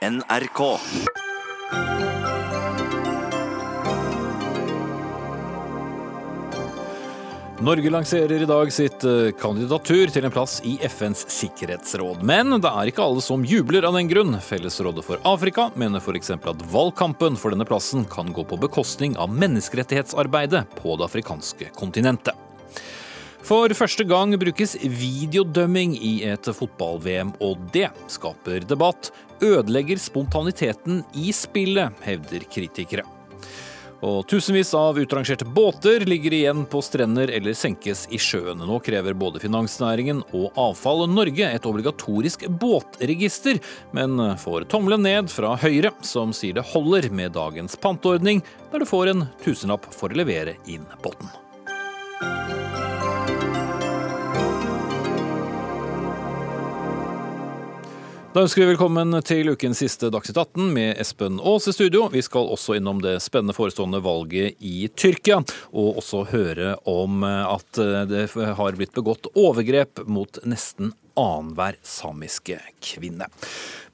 [0.00, 0.78] NRK.
[7.60, 12.24] Norge lanserer i dag sitt eh, kandidatur til en plass i FNs sikkerhetsråd.
[12.24, 14.38] Men det er ikke alle som jubler av den grunn.
[14.40, 16.32] Fellesrådet for Afrika mener f.eks.
[16.32, 22.49] at valgkampen for denne plassen kan gå på bekostning av menneskerettighetsarbeidet på det afrikanske kontinentet.
[23.46, 29.10] For første gang brukes videodømming i et fotball-VM, og det skaper debatt.
[29.40, 33.06] Ødelegger spontaniteten i spillet, hevder kritikere.
[34.00, 38.62] Og tusenvis av utrangerte båter ligger igjen på strender eller senkes i sjøen.
[38.64, 43.60] Nå krever både finansnæringen og Avfall Norge et obligatorisk båtregister,
[43.96, 48.40] men får tommelen ned fra Høyre, som sier det holder med dagens panteordning,
[48.72, 51.28] der du får en tusenlapp for å levere inn båten.
[58.30, 62.04] Da ønsker vi velkommen til ukens siste Dagsnytt 18 med Espen Aas i studio.
[62.12, 65.40] Vi skal også innom det spennende forestående valget i Tyrkia,
[65.74, 73.26] og også høre om at det har blitt begått overgrep mot nesten annenhver samiske kvinne.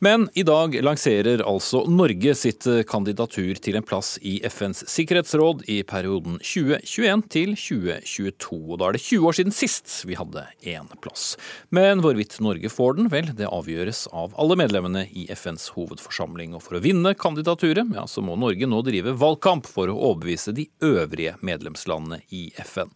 [0.05, 5.78] Men i dag lanserer altså Norge sitt kandidatur til en plass i FNs sikkerhetsråd i
[5.88, 8.58] perioden 2021 til 2022.
[8.61, 11.36] Og da er det 20 år siden sist vi hadde én plass.
[11.75, 16.53] Men hvorvidt Norge får den, vel, det avgjøres av alle medlemmene i FNs hovedforsamling.
[16.56, 20.53] Og for å vinne kandidaturet, ja, så må Norge nå drive valgkamp for å overbevise
[20.56, 22.92] de øvrige medlemslandene i FN.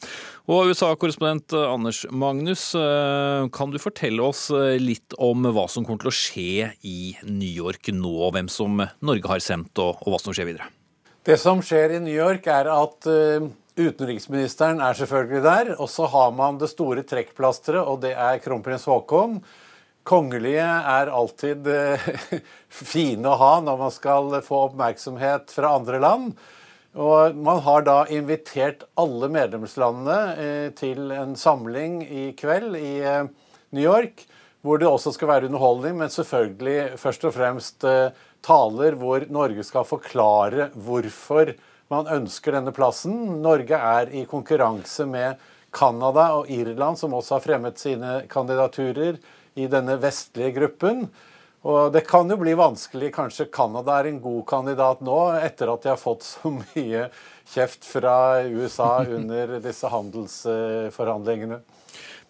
[0.51, 6.05] Og USA-korrespondent Anders Magnus, eh, kan du fortelle oss eh, litt om hva som kommer
[6.05, 10.15] til å skje i i New York nå, hvem som Norge har sendt, og, og
[10.15, 10.71] hva som skjer videre?
[11.27, 15.73] Det som skjer i New York, er at uh, utenriksministeren er selvfølgelig der.
[15.77, 19.41] Og så har man det store trekkplasteret, og det er kronprins Haakon.
[20.09, 22.09] Kongelige er alltid uh,
[22.95, 26.33] fine å ha når man skal få oppmerksomhet fra andre land.
[26.97, 32.95] Og man har da invitert alle medlemslandene uh, til en samling i kveld i
[33.71, 34.25] New York
[34.61, 38.13] hvor det også skal være underholdning, men selvfølgelig først og fremst eh,
[38.45, 41.55] taler hvor Norge skal forklare hvorfor
[41.91, 43.41] man ønsker denne plassen.
[43.43, 45.41] Norge er i konkurranse med
[45.73, 49.19] Canada og Irland, som også har fremmet sine kandidaturer
[49.59, 51.09] i denne vestlige gruppen.
[51.61, 53.11] Og det kan jo bli vanskelig.
[53.13, 57.09] Kanskje Canada er en god kandidat nå, etter at de har fått så mye
[57.53, 58.17] kjeft fra
[58.49, 61.61] USA under disse handelsforhandlingene.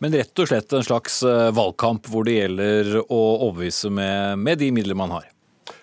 [0.00, 4.61] Men rett og slett en slags eh, valgkamp hvor det gjelder å overbevise med, med
[4.62, 5.28] de midler man har.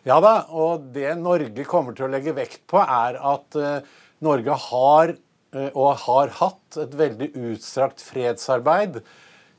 [0.08, 3.86] Ja da, og det Norge kommer til å legge vekt på, er at uh,
[4.26, 9.02] Norge har uh, og har hatt et veldig utstrakt fredsarbeid.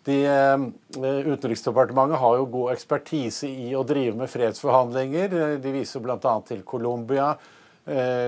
[0.09, 0.67] De, uh,
[0.99, 5.39] Utenriksdepartementet har jo god ekspertise i å drive med fredsforhandlinger.
[5.63, 6.35] De viser bl.a.
[6.49, 7.35] til Colombia,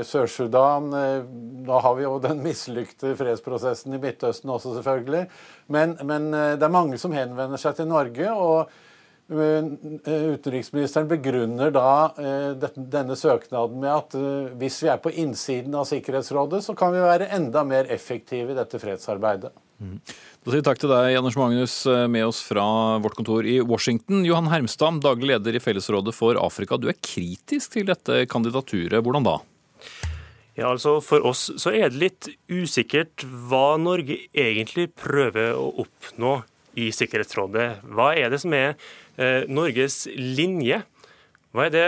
[0.06, 1.24] Sør-Sudan eh,
[1.66, 5.26] Da har vi jo den mislykte fredsprosessen i Midtøsten også, selvfølgelig.
[5.68, 8.30] Men, men, eh, det er mange som henvender seg til Norge.
[8.30, 8.70] og
[9.30, 12.08] Utenriksministeren begrunner da
[12.74, 14.16] denne søknaden med at
[14.58, 18.56] hvis vi er på innsiden av Sikkerhetsrådet, så kan vi være enda mer effektive i
[18.58, 19.52] dette fredsarbeidet.
[19.78, 20.00] Mm.
[20.02, 21.76] Da sier vi takk til deg, Anders Magnus,
[22.10, 22.64] med oss fra
[23.04, 24.26] vårt kontor i Washington.
[24.26, 26.74] Johan Hermstad, daglig leder i Fellesrådet for Afrika.
[26.74, 28.98] Du er kritisk til dette kandidaturet.
[28.98, 29.38] Hvordan da?
[30.60, 36.40] Ja, altså For oss så er det litt usikkert hva Norge egentlig prøver å oppnå
[36.78, 37.80] i Sikkerhetsrådet.
[37.88, 38.74] Hva er det som er
[39.16, 40.82] eh, Norges linje?
[41.56, 41.86] Hva er det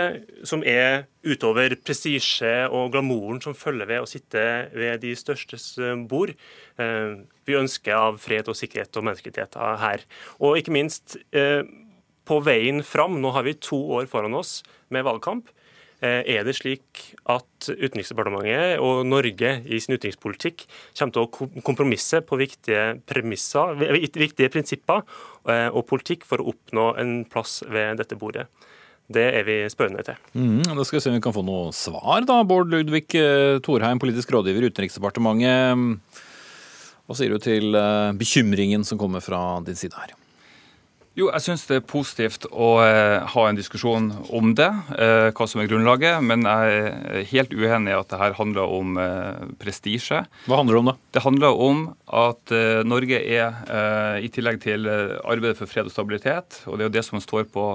[0.49, 4.41] som er utover prestisje og glamouren som følger ved å sitte
[4.73, 6.33] ved de størstes eh, bord?
[6.81, 10.03] Eh, vi ønsker av fred og sikkerhet og menneskerettigheter her.
[10.41, 11.61] Og ikke minst eh,
[12.25, 15.53] på veien fram, nå har vi to år foran oss med valgkamp.
[16.03, 16.99] Eh, er det slik
[17.31, 20.65] at Utenriksdepartementet og Norge i sin utenrikspolitikk
[20.99, 25.05] kommer til å kompromisse på viktige viktige prinsipper
[25.47, 28.49] eh, og politikk for å oppnå en plass ved dette bordet?
[29.13, 30.19] Det er vi spørrende til.
[30.35, 32.41] Mm, da skal vi se om vi kan få noe svar, da.
[32.47, 36.19] Bård Ludvig eh, Thorheim, politisk rådgiver i Utenriksdepartementet.
[37.03, 37.75] Hva sier du til
[38.15, 40.15] bekymringen som kommer fra din side her?
[41.13, 45.45] Jo, jeg syns det er positivt å eh, ha en diskusjon om det, eh, hva
[45.49, 46.23] som er grunnlaget.
[46.25, 50.23] Men jeg er helt uenig i at det her handler om eh, prestisje.
[50.47, 50.95] Hva handler det om, da?
[51.13, 51.83] Det handler om
[52.23, 52.53] at
[52.89, 53.59] Norge er,
[54.25, 57.45] i tillegg til arbeidet for fred og stabilitet, og det er jo det som står
[57.53, 57.65] på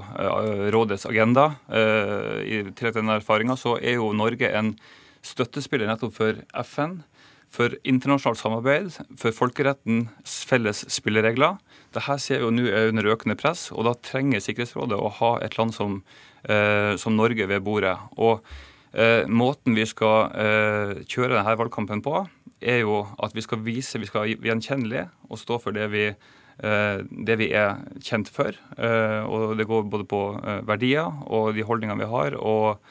[0.74, 4.72] rådets agenda, i tillegg til denne erfaringa, så er jo Norge en
[5.26, 7.00] støttespiller nettopp for FN
[7.54, 11.56] for internasjonalt samarbeid, for folkerettens felles spilleregler.
[11.98, 15.32] Dette ser vi jo nå er under økende press, og da trenger Sikkerhetsrådet å ha
[15.42, 16.02] et land som,
[16.44, 17.96] eh, som Norge ved bordet.
[18.16, 18.44] Og
[18.94, 22.22] eh, Måten vi skal eh, kjøre denne valgkampen på,
[22.62, 26.08] er jo at vi skal vise, vi skal være gjenkjennelige og stå for det vi,
[26.58, 28.50] det vi er kjent for.
[29.30, 30.22] Og Det går både på
[30.66, 32.34] verdier og de holdningene vi har.
[32.34, 32.82] og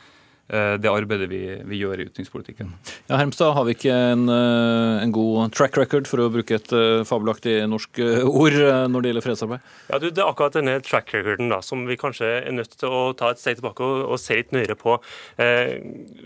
[0.47, 2.69] det arbeidet vi, vi, gjør i utenrikspolitikken.
[3.09, 6.71] Ja, Hermstad, har vi ikke en, eh, en, god track record, for å bruke et
[6.75, 8.55] eh, fabelaktig norsk ord,
[8.87, 9.73] når det gjelder fredsarbeid?
[9.91, 12.93] Ja, du, Det er akkurat denne track recorden da, som vi kanskje er nødt til
[12.93, 14.97] å ta et steg tilbake og, og se litt nøyere på.
[15.41, 15.77] Eh,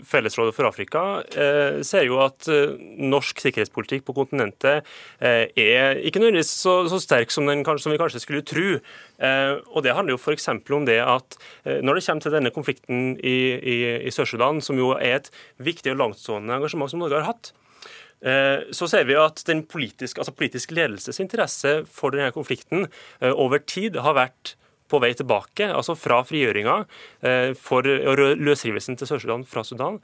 [0.08, 4.88] Fellesrådet for Afrika eh, ser jo at eh, norsk sikkerhetspolitikk på kontinentet
[5.22, 8.78] er ikke nødvendigvis så, så sterk som, den, som, vi kanskje skulle tro.
[9.22, 10.48] Og Det handler jo f.eks.
[10.50, 11.36] om det at
[11.84, 13.76] når det kommer til denne konflikten i, i,
[14.08, 15.28] i Sør-Sudan, som jo er et
[15.62, 17.52] viktig og langtstående engasjement som Norge har hatt,
[18.26, 22.88] eh, så ser vi at den politiske, altså politisk ledelses interesse for denne konflikten
[23.20, 24.56] eh, over tid har vært
[24.92, 26.74] på vei tilbake, altså fra frigjøringa
[27.24, 27.86] og
[28.44, 29.94] løsrivelsen til Sør-Sudan fra Sudan,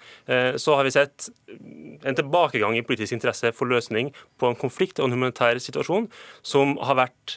[0.57, 1.27] så har vi sett
[2.09, 4.09] en tilbakegang i politisk interesse for løsning
[4.41, 6.09] på en konflikt og en humanitær situasjon
[6.41, 7.37] som har vært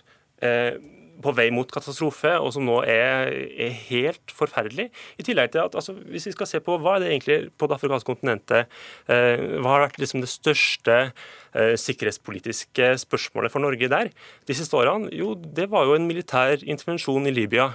[1.23, 3.31] på vei mot katastrofe, og som nå er,
[3.67, 4.89] er helt forferdelig.
[5.21, 7.69] I tillegg til at altså, Hvis vi skal se på hva er det egentlig på
[7.69, 8.71] det afrikanske kontinentet
[9.11, 14.11] eh, Hva har vært liksom det største eh, sikkerhetspolitiske spørsmålet for Norge der
[14.47, 15.11] de siste årene?
[15.15, 17.71] Jo, det var jo en militær intervensjon i Libya.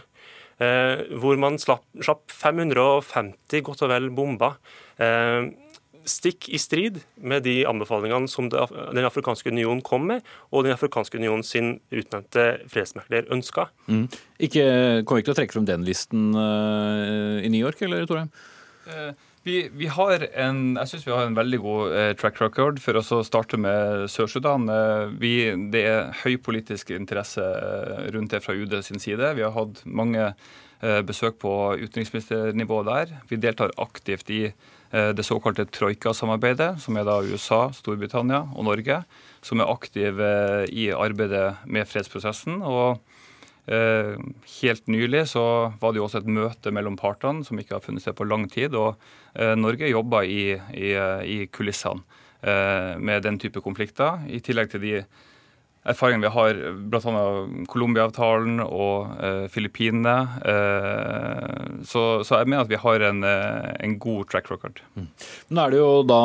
[0.57, 4.57] Eh, hvor man slapp, slapp 550 godt og vel bomber.
[4.97, 5.53] Eh,
[6.07, 11.19] stikk i strid med de anbefalingene som Den afrikanske union kom med, og Den afrikanske
[11.19, 13.69] union sin utnevnte fredsmekler ønska.
[13.87, 14.07] Mm.
[14.39, 14.67] Ikke,
[15.05, 18.31] kommer ikke til å trekke frem den listen uh, i New York, eller Torheim?
[18.87, 19.11] Uh,
[19.47, 22.99] vi, vi, har en, jeg synes vi har en veldig god uh, track record for
[22.99, 24.67] å starte med Sør-Sudan.
[25.19, 27.43] det er høy politisk interesse
[28.15, 29.35] rundt det fra UD sin side.
[29.39, 30.33] Vi har hatt mange
[31.09, 31.51] besøk på
[31.81, 33.15] utenriksministernivå der.
[33.31, 34.53] Vi deltar aktivt i Eh,
[35.17, 39.01] det såkalte troika-samarbeidet, som er da USA, Storbritannia og Norge,
[39.45, 42.63] som er aktive eh, i arbeidet med fredsprosessen.
[42.63, 43.01] og
[43.71, 44.17] eh,
[44.61, 45.47] Helt nylig så
[45.81, 48.49] var det jo også et møte mellom partene som ikke har funnet sted på lang
[48.51, 48.75] tid.
[48.75, 48.97] og
[49.37, 50.93] Norge jobber i, i,
[51.29, 52.01] i kulissene
[52.97, 54.93] med den type konflikter, i tillegg til de
[55.91, 56.61] erfaringene vi har
[56.91, 57.25] bl.a.
[57.71, 60.17] Colombia-avtalen og eh, Filippinene.
[60.53, 64.83] Eh, så, så, jeg mener at vi har en, eh, en god track record.
[64.97, 65.09] Mm.
[65.51, 66.21] Nå er det jo da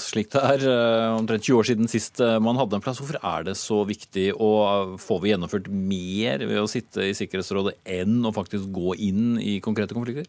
[0.00, 3.00] slik det er, eh, omtrent 20 år siden sist eh, man hadde en plass.
[3.02, 7.78] Hvorfor er det så viktig, og får vi gjennomført mer ved å sitte i Sikkerhetsrådet
[8.00, 10.28] enn å faktisk gå inn i konkrete konflikter?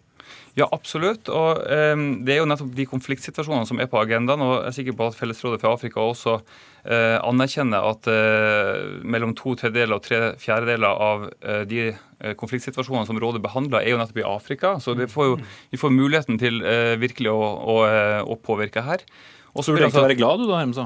[0.54, 1.30] Ja, absolutt.
[1.34, 4.42] Og um, Det er jo nettopp de konfliktsituasjonene som er på agendaen.
[4.42, 9.34] og Jeg er sikker på at Fellesrådet for Afrika også uh, anerkjenner at uh, mellom
[9.38, 11.92] to tredjedeler og tre fjerdedeler av uh, de
[12.40, 14.76] konfliktsituasjonene som rådet behandler, er jo nettopp i Afrika.
[14.80, 15.40] Så får jo,
[15.74, 16.62] vi får muligheten til
[17.02, 17.42] virkelig å,
[17.74, 17.76] å,
[18.24, 19.04] å, påvirke her.
[19.52, 20.86] Og så burde du egentlig være glad du da, Hermsa?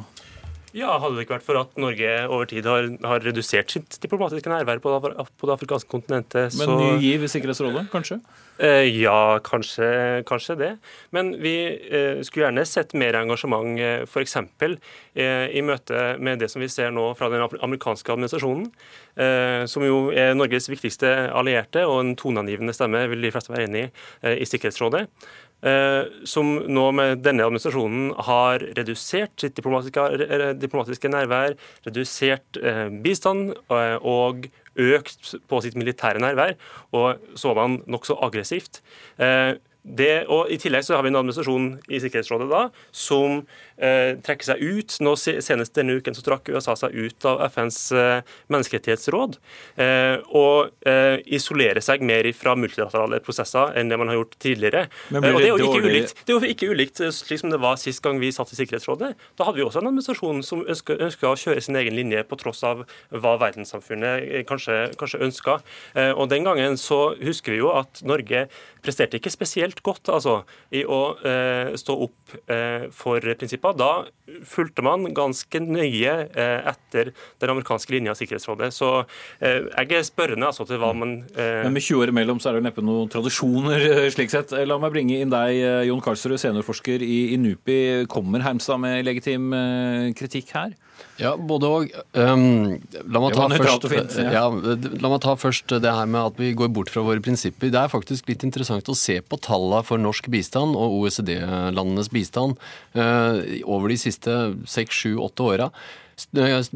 [0.75, 4.51] Ja, Hadde det ikke vært for at Norge over tid har, har redusert sitt diplomatiske
[4.51, 8.19] nærvær på det, på det afrikanske kontinentet Men ny giv i Sikkerhetsrådet, kanskje?
[8.59, 10.71] Eh, ja, kanskje, kanskje, det.
[11.09, 11.53] Men vi
[11.91, 14.37] eh, skulle gjerne sett mer engasjement eh, f.eks.
[15.17, 18.67] I møte med det som vi ser nå fra den amerikanske administrasjonen,
[19.65, 23.81] som jo er Norges viktigste allierte og en toneangivende stemme, vil de fleste være enig
[23.87, 25.07] i, i Sikkerhetsrådet.
[26.29, 30.05] Som nå med denne administrasjonen har redusert sitt diplomatiske,
[30.61, 31.57] diplomatiske nærvær,
[31.89, 32.61] redusert
[33.01, 34.45] bistand og
[34.77, 36.55] økt på sitt militære nærvær,
[36.97, 38.81] og så man nokså aggressivt.
[39.21, 39.55] Eh,
[39.87, 43.45] det, og I tillegg så har vi en administrasjon i Sikkerhetsrådet da, som
[43.77, 44.97] eh, trekker seg ut.
[45.03, 49.37] Nå Senest denne uken så trakk USA seg ut av FNs eh, menneskerettighetsråd.
[49.77, 50.73] Eh, og
[51.27, 54.85] isolere seg mer fra multilaterale prosesser enn det man har gjort tidligere.
[55.09, 57.59] Det, og det, er jo ikke ulikt, det er jo ikke ulikt slik som det
[57.61, 59.11] var sist gang vi satt i Sikkerhetsrådet.
[59.37, 62.63] Da hadde vi også en administrasjon som ønska å kjøre sin egen linje på tross
[62.67, 65.59] av hva verdenssamfunnet kanskje, kanskje ønska.
[66.15, 68.47] og den gangen så husker vi jo at Norge
[68.85, 70.39] presterte ikke spesielt godt altså,
[70.71, 71.01] i å
[71.77, 72.37] stå opp
[72.95, 73.66] for prinsipper.
[73.77, 73.91] Da
[74.47, 78.71] fulgte man ganske nøye eh, etter den amerikanske linja av Sikkerhetsrådet.
[78.75, 78.89] Så
[79.39, 82.51] eh, jeg er spørrende altså, til hva man eh, Men med 20 år imellom så
[82.51, 84.55] er det neppe noen tradisjoner eh, slik sett.
[84.67, 87.79] La meg bringe inn deg, Jon Karlsrud, seniorforsker i, i NUPI.
[88.11, 89.51] Kommer Hermstad med legitim
[90.17, 90.75] kritikk her?
[91.17, 91.93] Ja, både og.
[92.13, 92.77] Um,
[93.09, 93.87] la, ta først,
[94.21, 94.45] ja.
[95.01, 97.71] La meg ta først det her med at vi går bort fra våre prinsipper.
[97.73, 102.59] Det er faktisk litt interessant å se på tallene for norsk bistand og OECD-landenes bistand
[102.97, 104.35] over de siste
[104.69, 105.71] seks, sju, åtte åra.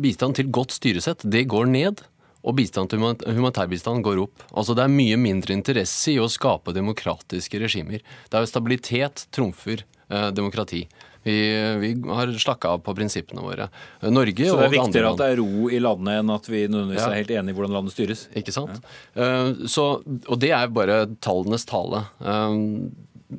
[0.01, 2.01] Bistand til godt styresett, det går ned.
[2.42, 4.44] Og bistand til humanitærbistand går opp.
[4.58, 8.01] Altså Det er mye mindre interesse i å skape demokratiske regimer.
[8.01, 10.88] Det er jo stabilitet trumfer eh, demokrati.
[11.24, 11.36] Vi,
[11.82, 13.68] vi har slakka av på prinsippene våre.
[14.10, 17.04] Norge Så det er viktigere at det er ro i landet enn at vi nødvendigvis
[17.04, 17.12] ja.
[17.12, 18.25] er helt enige i hvordan landet styres?
[18.38, 18.82] Ikke sant.
[19.13, 19.22] Ja.
[19.22, 22.06] Uh, så, og det er bare tallenes tale.
[22.24, 22.90] Uh,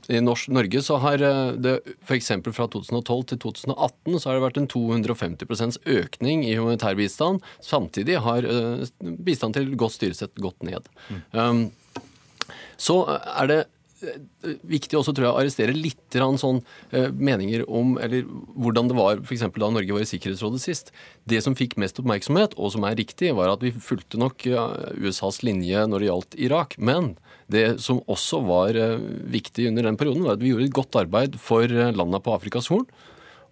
[0.09, 1.75] i Norge så har eh, det
[2.07, 2.31] f.eks.
[2.57, 7.45] fra 2012 til 2018 så har det vært en 250% økning i humanitær bistand.
[7.61, 8.49] Samtidig har
[9.21, 10.89] bistand til godt styresett gått ned.
[11.13, 11.67] Mm.
[12.81, 13.71] Så er det eh,
[14.69, 16.63] viktig også tror jeg, å arrestere litt sånn,
[16.95, 19.47] uh, meninger om eller hvordan det var f.eks.
[19.49, 20.93] da Norge var i Sikkerhetsrådet sist.
[21.29, 24.45] Det som fikk mest oppmerksomhet, og som er riktig, var at vi fulgte nok
[24.99, 26.79] USAs linje når det gjaldt Irak.
[26.79, 27.15] Men
[27.53, 29.01] det som også var eh,
[29.33, 32.35] viktig under den perioden, var at vi gjorde et godt arbeid for eh, landa på
[32.37, 32.87] Afrikas Horn.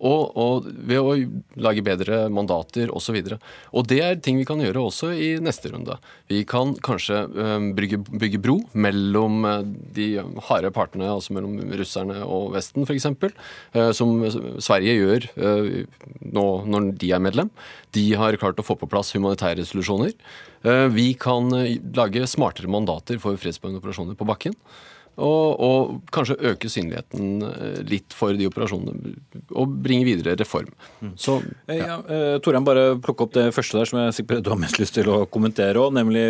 [0.00, 1.14] Og, og, ved å
[1.61, 3.19] lage bedre mandater osv.
[3.21, 3.38] Og, så
[3.76, 5.99] og det er ting vi kan gjøre også i neste runde.
[6.30, 7.23] Vi kan kanskje
[7.76, 9.45] bygge, bygge, bro mellom
[9.97, 10.09] de
[10.49, 13.11] harde partene, altså mellom russerne og Vesten f.eks.,
[13.76, 14.14] uh, som
[14.62, 17.52] Sverige gjør uh, nå når de er medlem.
[17.92, 20.14] De har klart å få på plass humanitære resolusjoner.
[20.92, 21.49] Vi kan
[21.97, 24.54] lage smartere mandater for fredsbevarende operasjoner på bakken.
[25.20, 29.14] Og, og, kanskje øke synligheten eh, litt for de operasjonene.
[29.50, 30.70] Og bringe videre reform.
[31.00, 31.12] Mm.
[31.20, 31.36] Så,
[31.68, 31.76] ja.
[31.76, 34.80] ja uh, Torheim, bare plukke opp det første der som jeg sikkert du har mest
[34.80, 36.24] lyst til å kommentere òg, nemlig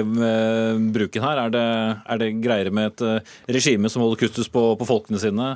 [0.94, 1.44] bruken her.
[1.44, 1.66] Er det,
[2.10, 5.48] er det, greiere med et regime som holder kustus på, på folkene sine,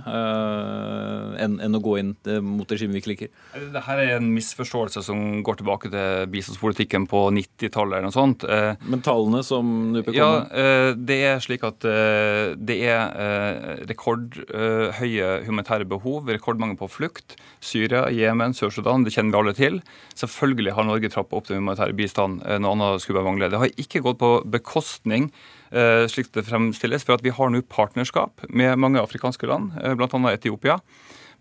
[1.41, 2.13] enn en å gå inn
[2.45, 3.33] mot regimet vi ikke liker?
[3.75, 8.47] Dette er en misforståelse som går tilbake til bistandspolitikken på 90-tallet eller noe sånt.
[8.85, 15.87] Men tallene som NUPE kommer Ja, det er slik at det er Eh, rekordhøye humanitære
[15.89, 17.37] behov, rekordmange på flukt.
[17.65, 19.81] Syria, Jemen, Sør-Sudan, det kjenner vi alle til.
[20.19, 22.43] Selvfølgelig har Norge trappa opp den humanitære bistand.
[22.45, 23.51] Eh, noe annet skulle bare mangle.
[23.53, 25.31] Det har ikke gått på bekostning
[25.71, 30.35] eh, slik det fremstilles, for at vi har nå partnerskap med mange afrikanske land, bl.a.
[30.35, 30.81] Etiopia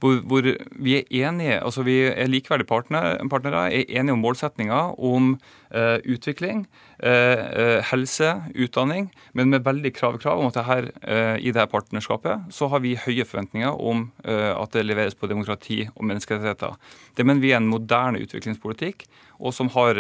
[0.04, 0.48] hvor, hvor,
[0.84, 5.30] vi er enige, altså vi er likeverdige partner, partnere, er enige om målsettinga om
[5.72, 6.66] eh, utvikling,
[7.00, 8.34] eh, helse,
[8.66, 12.68] utdanning, men med veldig krav, krav om at det her, eh, i dette partnerskapet så
[12.74, 16.76] har vi høye forventninger om at det leveres på demokrati og menneskerettigheter.
[17.16, 19.06] Det mener vi er en moderne utviklingspolitikk,
[19.40, 20.00] og som, har,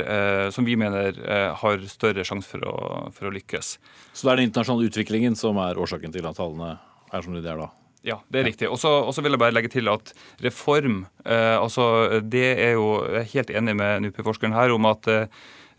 [0.55, 1.17] som vi mener
[1.59, 2.63] har større sjanse for,
[3.15, 3.77] for å lykkes.
[4.13, 6.75] Så det er den internasjonale utviklingen som er årsaken til at tallene
[7.13, 7.71] er som de er da?
[8.03, 8.67] Ja, det er riktig.
[8.67, 10.11] Og så vil jeg bare legge til at
[10.43, 15.07] reform eh, altså det er jo, Jeg er helt enig med NUPI-forskeren her om at
[15.07, 15.27] eh,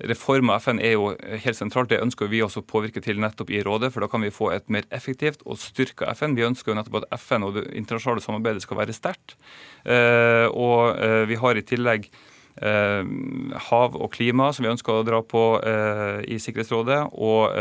[0.09, 1.11] reform av FN er jo
[1.45, 1.91] helt sentralt.
[1.93, 4.51] Det ønsker vi også å påvirke til nettopp i rådet, for da kan vi få
[4.55, 6.37] et mer effektivt og styrka FN.
[6.39, 9.37] Vi ønsker jo nettopp at FN og det internasjonale samarbeidet skal være sterkt.
[9.85, 12.09] Eh, og eh, vi har i tillegg
[12.55, 17.57] hav og klima, som vi ønsker å dra på eh, i Sikkerhetsrådet, og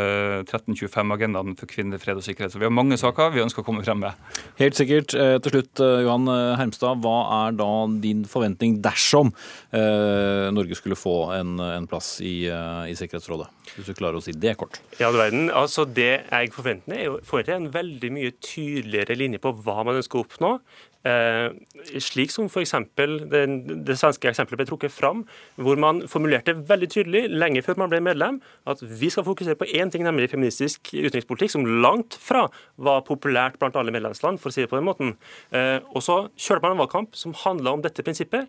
[0.46, 2.54] 1325-agendaen eh, for kvinner, fred og sikkerhet.
[2.54, 4.14] Så vi har mange saker vi ønsker å komme frem med.
[4.62, 5.16] Helt sikkert.
[5.16, 7.72] Til slutt, Johan Hermstad, hva er da
[8.04, 9.34] din forventning dersom
[9.74, 13.50] Norge skulle få en, en plass i, i, Sikkerhetsrådet?
[13.74, 14.78] Hvis du klarer å si det kort.
[15.00, 15.50] Ja, du verden.
[15.50, 19.98] Altså, det jeg forventer, er jo forventer en veldig mye tydeligere linje på hva man
[19.98, 20.58] ønsker å oppnå.
[21.04, 21.52] Eh,
[22.00, 22.76] slik som f.eks.
[22.96, 23.42] Det,
[23.88, 25.26] det svenske eksempelet ble trukket fram,
[25.60, 29.68] hvor man formulerte veldig tydelig lenge før man ble medlem at vi skal fokusere på
[29.68, 32.46] én ting, nemlig feministisk utenrikspolitikk, som langt fra
[32.78, 35.18] var populært blant alle medlemsland, for å si det på den måten.
[35.52, 38.48] Eh, og så kjørte man en valgkamp som handla om dette prinsippet.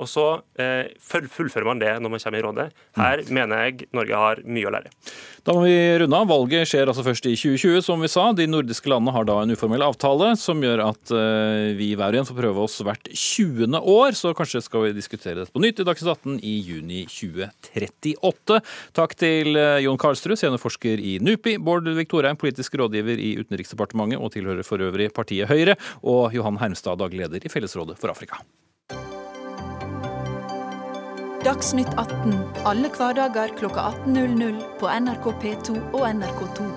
[0.00, 0.24] Og så
[0.58, 2.66] eh, fullfører man det når man kommer i rådet.
[2.98, 3.30] Her mm.
[3.36, 4.90] mener jeg Norge har mye å lære.
[5.44, 6.30] Da må vi runde av.
[6.30, 8.26] Valget skjer altså først i 2020, som vi sa.
[8.34, 12.22] De nordiske landene har da en uformell avtale som gjør at eh, vi hver og
[12.22, 13.78] en får prøve oss hvert 20.
[13.78, 14.18] år.
[14.18, 18.60] Så kanskje skal vi diskutere dette på nytt i Dagsnytt 18 i juni 2038.
[18.98, 24.18] Takk til eh, Jon Karlsrud, seniorforsker i NUPI, Bård Ludvig Thorheim, politisk rådgiver i Utenriksdepartementet
[24.18, 28.42] og tilhører for øvrig partiet Høyre, og Johan Hermstad, daglig leder i Fellesrådet for Afrika.
[31.44, 36.68] Dagsnytt 18 alle hverdager kl 18.00 på NRK P2 og NRK2.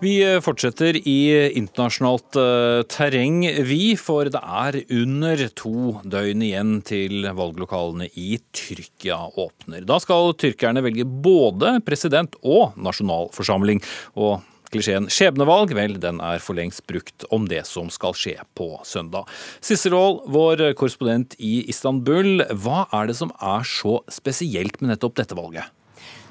[0.00, 1.18] Vi fortsetter i
[1.58, 9.26] internasjonalt eh, terreng, vi, for det er under to døgn igjen til valglokalene i Tyrkia
[9.36, 9.84] åpner.
[9.84, 13.84] Da skal tyrkerne velge både president og nasjonalforsamling.
[14.16, 14.38] og
[14.72, 19.30] Klisjeen skjebnevalg, vel, den er for lengst brukt om det som skal skje på søndag.
[19.64, 25.18] Sissel Aall, vår korrespondent i Istanbul, hva er det som er så spesielt med nettopp
[25.20, 25.72] dette valget?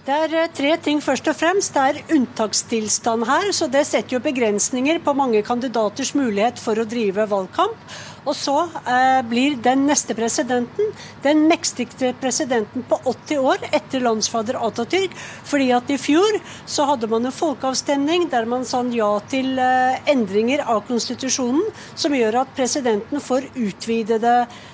[0.07, 1.75] Det er eh, tre ting først og fremst.
[1.75, 6.85] Det er unntakstilstand her, så det setter jo begrensninger på mange kandidaters mulighet for å
[6.87, 7.81] drive valgkamp.
[8.23, 8.53] Og så
[8.87, 10.93] eh, blir den neste presidenten
[11.25, 15.11] den mektigste presidenten på 80 år etter landsfader Atatürk.
[15.47, 19.99] Fordi at i fjor så hadde man en folkeavstemning der man sa ja til eh,
[20.07, 21.67] endringer av konstitusjonen,
[21.99, 24.65] som gjør at presidenten får utvidede eh,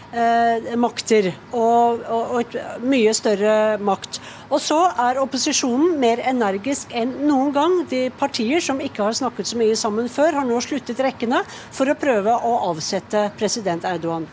[0.78, 4.20] makter og, og, og mye større makt.
[4.54, 4.78] Og så
[5.08, 7.80] er opposisjonen mer energisk enn noen gang.
[7.90, 11.42] De partier som ikke har snakket så mye sammen før, har nå sluttet rekkene
[11.74, 14.30] for å prøve å avsette president Erdogan.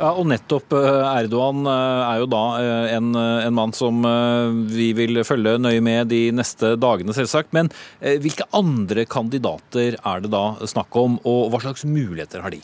[0.00, 4.00] Ja, og nettopp eh, Erdogan eh, er jo da eh, en, en, mann som
[4.72, 7.52] vi vil følge nøye med de neste dagene, selvsagt.
[7.56, 7.68] Men
[8.00, 12.62] hvilke andre kandidater er det da snakk om, og hva slags muligheter har de?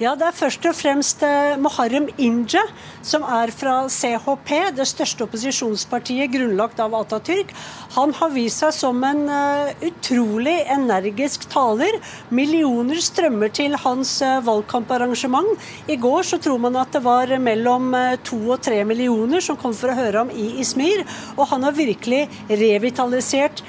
[0.00, 2.60] Ja, Det er først og fremst Muharrem Moharrem Inje,
[3.04, 7.52] som er fra CHP, det største opposisjonspartiet grunnlagt av Atatürk.
[7.98, 11.98] Han har vist seg som en uh, utrolig energisk taler.
[12.32, 15.52] Millioner strømmer til hans uh, valgkamparrangement.
[15.84, 17.92] I går så tror man at det var mellom
[18.24, 21.04] to og tre millioner som kom for å høre ham i Ismir.
[21.36, 23.60] Og han har virkelig revitalisert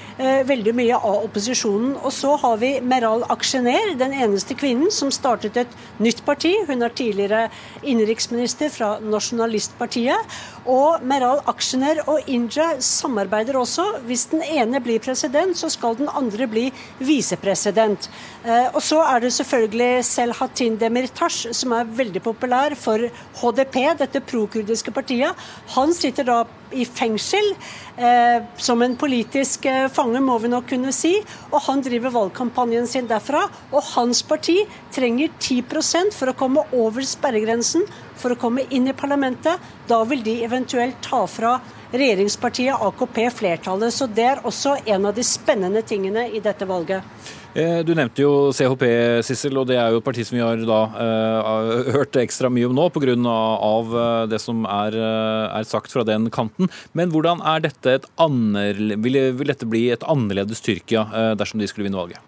[0.47, 1.97] veldig mye av opposisjonen.
[1.99, 6.53] Og så har vi Meral Aksjener, den eneste kvinnen som startet et nytt parti.
[6.67, 7.47] Hun er tidligere
[7.81, 10.37] innenriksminister fra Nasjonalistpartiet.
[10.69, 13.85] Og Meral Aksjener og Inja samarbeider også.
[14.05, 16.67] Hvis den ene blir president, så skal den andre bli
[17.01, 18.09] visepresident.
[18.45, 23.09] Eh, og så er det selvfølgelig Selhatin Demirtas, som er veldig populær for
[23.41, 25.37] HDP, dette prokurdiske partiet.
[25.75, 27.51] Han sitter da i fengsel
[27.97, 31.13] eh, som en politisk eh, fange, må vi nok kunne si.
[31.51, 33.43] Og han driver valgkampanjen sin derfra.
[33.71, 34.59] Og hans parti
[34.95, 37.85] trenger 10% for å komme over sperregrensen
[38.21, 39.61] for å komme inn i parlamentet.
[39.89, 41.57] Da vil de eventuelt ta fra
[41.91, 43.93] regjeringspartiet AKP flertallet.
[43.93, 47.05] Så det er også en av de spennende tingene i dette valget.
[47.51, 48.83] Eh, du nevnte jo CHP,
[49.27, 52.69] Sissel, og det er jo et parti som vi har da uh, hørt ekstra mye
[52.69, 53.11] om nå pga.
[53.11, 56.71] Av eh, det som er, er, sagt fra den kanten.
[56.95, 61.59] Men hvordan er dette et annerledes, vil, vil dette bli et annerledes Tyrkia uh, dersom
[61.59, 62.21] de skulle vinne valget?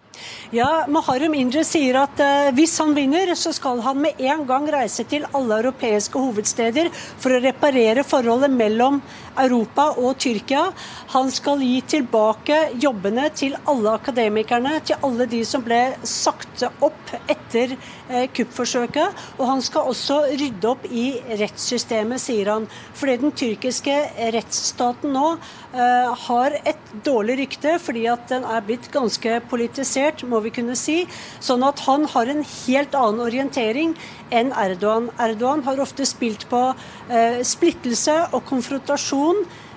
[0.53, 4.67] Ja, Maharum Indre sier at uh, hvis han vinner, så skal han med en gang
[4.71, 9.01] reise til alle europeiske hovedsteder for å reparere forholdet mellom
[9.39, 10.67] Europa og Tyrkia.
[11.13, 17.13] Han skal gi tilbake jobbene til alle akademikerne, til alle de som ble sagt opp
[17.31, 19.23] etter uh, kuppforsøket.
[19.39, 21.07] Og han skal også rydde opp i
[21.41, 22.69] rettssystemet, sier han.
[22.97, 23.97] Fordi den tyrkiske
[24.35, 30.41] rettsstaten nå uh, har et dårlig rykte fordi at den er blitt ganske politisert må
[30.43, 31.03] vi kunne si.
[31.43, 33.95] Sånn at han har en helt annen orientering
[34.33, 35.09] enn Erdogan.
[35.21, 36.61] Erdogan har ofte spilt på
[37.09, 39.22] eh, splittelse og konfrontasjon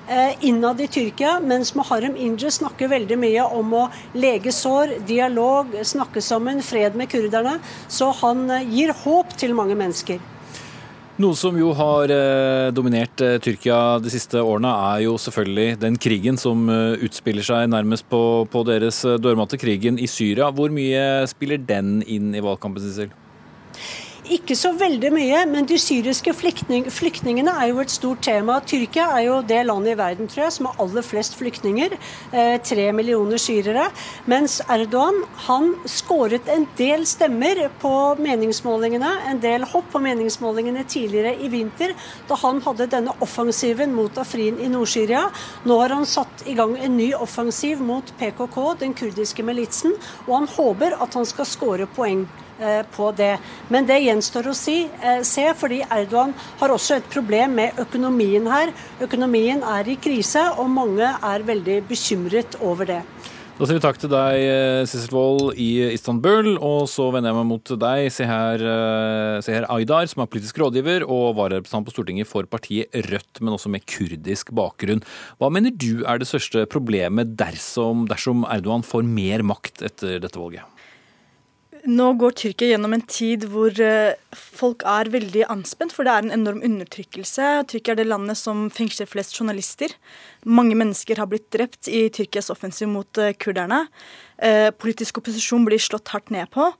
[0.08, 3.82] eh, innad i Tyrkia, mens Muharrem Inje snakker veldig mye om å
[4.16, 7.58] lege sår, dialog, snakke sammen, fred med kurderne.
[7.88, 10.22] Så han eh, gir håp til mange mennesker.
[11.16, 16.40] Noe som jo har eh, dominert Tyrkia de siste årene, er jo selvfølgelig den krigen
[16.40, 20.52] som utspiller seg nærmest på, på deres dørmatte, krigen i Syria.
[20.52, 23.14] Hvor mye spiller den inn i valgkampen, Sissel?
[24.26, 28.56] Ikke så veldig mye, men de syriske flyktning, flyktningene er jo et stort tema.
[28.66, 31.92] Tyrkia er jo det landet i verden tror jeg, som har aller flest flyktninger.
[32.32, 33.84] Eh, tre millioner syrere.
[34.26, 41.36] Mens Erdogan han skåret en del stemmer på meningsmålingene, en del hopp på meningsmålingene tidligere
[41.38, 41.94] i vinter,
[42.26, 45.28] da han hadde denne offensiven mot Afrin i Nord-Syria.
[45.68, 49.94] Nå har han satt i gang en ny offensiv mot PKK, den kurdiske militsen,
[50.26, 52.26] og han håper at han skal skåre poeng.
[52.56, 53.34] Eh, på det.
[53.68, 58.46] Men det gjenstår å si, eh, se, fordi Erdogan har også et problem med økonomien
[58.48, 58.72] her.
[58.98, 63.02] Økonomien er i krise, og mange er veldig bekymret over det.
[63.58, 66.56] Da sier vi takk til deg, eh, Sissel Wold i Istanbul.
[66.56, 71.84] Og så vender jeg meg mot deg, Seher, Aydar, som er politisk rådgiver og vararepresentant
[71.84, 75.02] på Stortinget for partiet Rødt, men også med kurdisk bakgrunn.
[75.38, 80.40] Hva mener du er det største problemet dersom, dersom Erdogan får mer makt etter dette
[80.40, 80.64] valget?
[81.86, 86.24] Nå går Tyrkia gjennom en tid hvor eh, folk er veldig anspent, for det er
[86.24, 87.50] en enorm undertrykkelse.
[87.70, 89.94] Tyrkia er det landet som fengsler flest journalister.
[90.42, 93.84] Mange mennesker har blitt drept i Tyrkias offensiv mot eh, kurderne.
[94.42, 96.72] Eh, politisk opposisjon blir slått hardt ned på.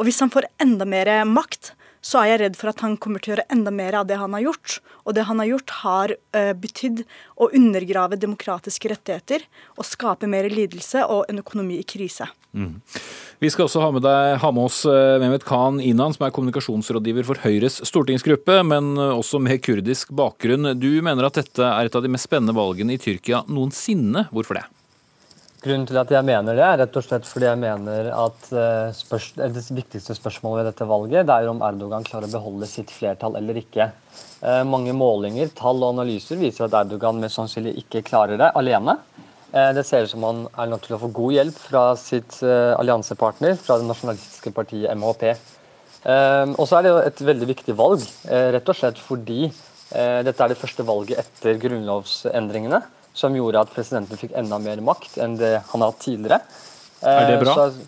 [0.00, 3.22] Og hvis han får enda mer makt, så er jeg redd for at han kommer
[3.22, 4.78] til å gjøre enda mer av det han har gjort.
[5.08, 7.04] Og det han har gjort, har uh, betydd
[7.40, 9.46] å undergrave demokratiske rettigheter
[9.78, 12.28] og skape mer lidelse og en økonomi i krise.
[12.54, 12.76] Mm.
[13.40, 16.36] Vi skal også ha med, deg, ha med oss uh, Mehmet Khan Inan, som er
[16.36, 20.74] kommunikasjonsrådgiver for Høyres stortingsgruppe, men også med kurdisk bakgrunn.
[20.76, 24.28] Du mener at dette er et av de mest spennende valgene i Tyrkia noensinne.
[24.34, 24.68] Hvorfor det?
[25.64, 28.90] Grunnen til at jeg mener det, er rett og slett fordi jeg mener at eh,
[28.92, 32.90] spørs det viktigste spørsmålet ved dette valget det er om Erdogan klarer å beholde sitt
[32.92, 33.86] flertall eller ikke.
[34.44, 38.98] Eh, mange målinger, tall og analyser viser at Erdogan mest sannsynlig ikke klarer det alene.
[39.54, 42.36] Eh, det ser ut som han er nødt til å få god hjelp fra sitt
[42.44, 45.30] alliansepartner, fra det nasjonalistiske partiet MHP.
[46.60, 49.46] Og så er det jo et veldig viktig valg, rett og slett fordi
[49.88, 52.82] dette er det første valget etter grunnlovsendringene
[53.14, 56.40] som gjorde at presidenten fikk enda mer makt enn det han har hatt tidligere.
[57.04, 57.54] Er det bra?
[57.54, 57.86] Så,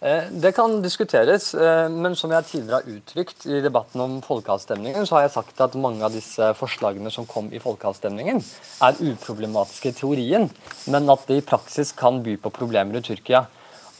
[0.00, 5.06] eh, det kan diskuteres, eh, men som jeg tidligere har uttrykt i debatten om folkeavstemningen,
[5.06, 8.42] så har jeg sagt at mange av disse forslagene som kom i folkeavstemningen,
[8.82, 10.50] er uproblematiske i teorien,
[10.86, 13.46] men at det i praksis kan by på problemer i Tyrkia.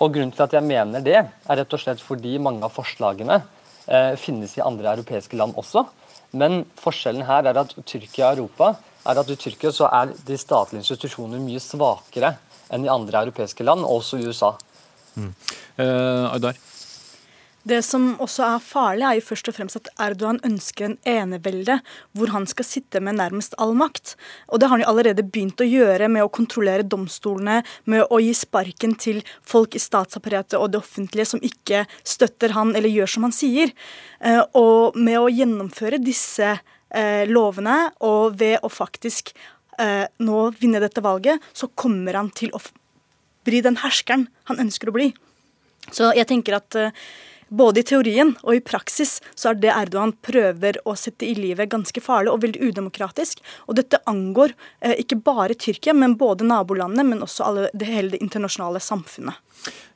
[0.00, 3.42] Og Grunnen til at jeg mener det, er rett og slett fordi mange av forslagene
[3.86, 5.84] eh, finnes i andre europeiske land også.
[6.32, 8.72] Men forskjellen her er at Tyrkia og Europa
[9.06, 12.36] er at i Tyrkia så er de statlige institusjonene mye svakere
[12.72, 14.54] enn i andre europeiske land, også i USA.
[15.16, 15.32] Mm.
[15.76, 16.60] Eh, Aydar?
[17.62, 21.76] Det som også er farlig, er jo først og fremst at Erdogan ønsker en enevelde
[22.10, 24.16] hvor han skal sitte med nærmest all makt.
[24.50, 28.18] Og det har han jo allerede begynt å gjøre med å kontrollere domstolene, med å
[28.18, 33.14] gi sparken til folk i statsapparatet og det offentlige som ikke støtter han eller gjør
[33.14, 33.70] som han sier.
[34.18, 36.56] Eh, og med å gjennomføre disse
[36.94, 39.32] eh, lovene, og ved å faktisk
[39.78, 42.62] eh, nå vinne dette valget, så kommer han til å
[43.46, 45.10] bli den herskeren han ønsker å bli.
[45.90, 46.94] Så jeg tenker at eh,
[47.52, 51.70] både i teorien og i praksis så er det Erdogan prøver å sette i livet
[51.72, 53.42] ganske farlig og veldig udemokratisk.
[53.68, 58.16] Og dette angår eh, ikke bare Tyrkia, men både nabolandene, men også alle, det hele
[58.16, 59.38] det internasjonale samfunnet.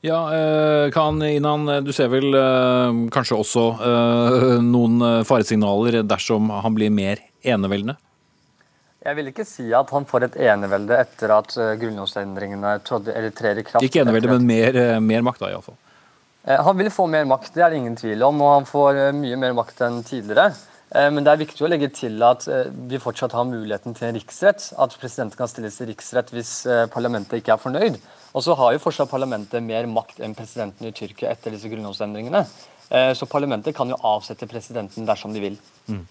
[0.00, 6.76] Ja, eh, Khan Inan, du ser vel eh, kanskje også eh, noen faresignaler dersom han
[6.76, 7.96] blir mer eneveldende?
[9.06, 13.84] Jeg vil ikke si at han får et enevelde etter at grunnlovsendringene trer i kraft.
[13.86, 15.76] Ikke enevelde, men mer, mer makt, da iallfall.
[16.46, 19.00] Eh, han vil få mer makt, det er det ingen tvil om, og han får
[19.02, 20.52] eh, mye mer makt enn tidligere.
[20.94, 22.46] Eh, men det er viktig å legge til at
[22.90, 24.68] vi fortsatt har muligheten til en riksrett.
[24.78, 26.54] At presidenten kan stilles til riksrett hvis
[26.94, 27.98] parlamentet ikke er fornøyd.
[28.36, 32.44] Og så har jo fortsatt parlamentet mer makt enn presidenten i Tyrkia etter disse grunnlovsendringene.
[32.86, 35.56] Så parlamentet kan jo avsette presidenten dersom de vil.
[35.90, 36.04] Mm.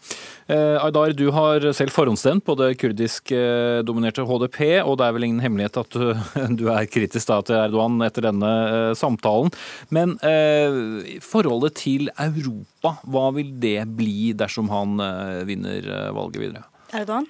[0.48, 5.42] Eh, Aydar, du har selv forhåndsstemt på det kurdisk-dominerte HDP, og det er vel ingen
[5.42, 6.12] hemmelighet at du,
[6.60, 9.50] du er kritisk da, til Erdogan etter denne eh, samtalen.
[9.96, 16.44] Men eh, forholdet til Europa, hva vil det bli dersom han eh, vinner eh, valget
[16.44, 16.64] videre?
[16.94, 17.26] Erdogan?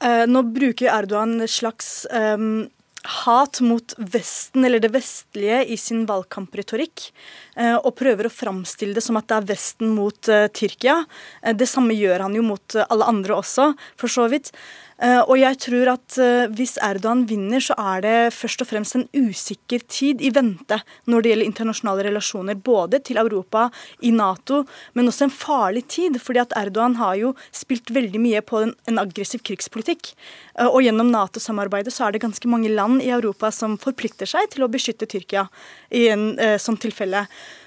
[0.00, 2.72] Eh, nå bruker Erdogan slags slags
[3.06, 7.08] hat mot Vesten, eller det vestlige, i sin valgkampretorikk.
[7.56, 10.98] Eh, og prøver å framstille det som at det er Vesten mot uh, Tyrkia.
[11.40, 14.52] Uh, det samme gjør han jo mot alle andre også, for så vidt.
[14.96, 18.96] Eh, og jeg tror at eh, hvis Erdogan vinner, så er det først og fremst
[18.96, 23.66] en usikker tid i vente når det gjelder internasjonale relasjoner, både til Europa,
[24.00, 24.62] i Nato,
[24.96, 26.16] men også en farlig tid.
[26.22, 30.14] fordi at Erdogan har jo spilt veldig mye på en, en aggressiv krigspolitikk.
[30.58, 34.48] Eh, og gjennom Nato-samarbeidet så er det ganske mange land i Europa som forplikter seg
[34.54, 35.46] til å beskytte Tyrkia
[35.92, 37.26] i en eh, sånn tilfelle.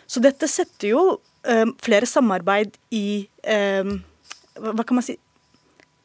[0.10, 1.04] Så dette setter jo
[1.46, 3.98] eh, flere samarbeid i uh,
[4.58, 5.14] Hva kan man si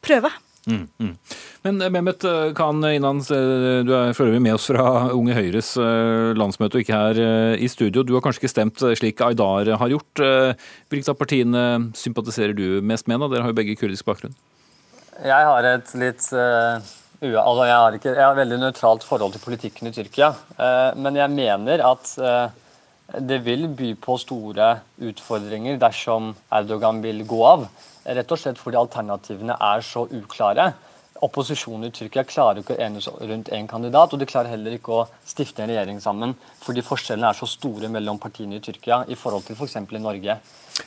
[0.05, 0.29] prøve.
[0.65, 1.13] Mm, mm.
[1.61, 2.97] Men eh, Mehmet eh, Khan eh,
[3.85, 8.03] du er foreløpig med oss fra Unge Høyres landsmøte og ikke her i studio.
[8.03, 10.25] Du har kanskje ikke stemt slik Aydar har gjort.
[10.89, 11.63] Hvilket av partiene
[11.97, 13.21] sympatiserer du mest med?
[13.21, 13.31] Da?
[13.31, 14.35] Dere har jo begge kurdisk bakgrunn.
[15.23, 16.83] Jeg har et litt uh,
[17.23, 20.33] altså jeg, har ikke, jeg har veldig nøytralt forhold til politikken i Tyrkia.
[20.59, 22.49] Uh, men jeg mener at uh,
[23.23, 27.67] det vil by på store utfordringer dersom Erdogan vil gå av.
[28.05, 30.73] Rett og slett fordi alternativene er så uklare.
[31.23, 34.91] Opposisjonen i Tyrkia klarer ikke å enes rundt én kandidat, og de klarer heller ikke
[34.91, 39.15] å stifte en regjering sammen, fordi forskjellene er så store mellom partiene i Tyrkia i
[39.17, 39.77] forhold til f.eks.
[39.79, 40.35] For i Norge.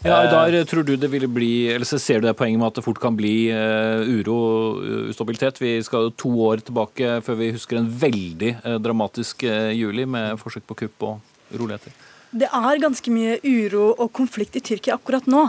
[0.05, 2.77] Ja, der tror du det vil bli, eller så Ser du det poenget med at
[2.77, 4.83] det fort kan bli uh, uro og
[5.15, 5.63] ustabilitet?
[5.65, 10.37] Vi skal jo to år tilbake før vi husker en veldig uh, dramatisk juli med
[10.43, 11.97] forsøk på kupp og uroligheter.
[12.29, 15.47] Det er ganske mye uro og konflikt i Tyrkia akkurat nå.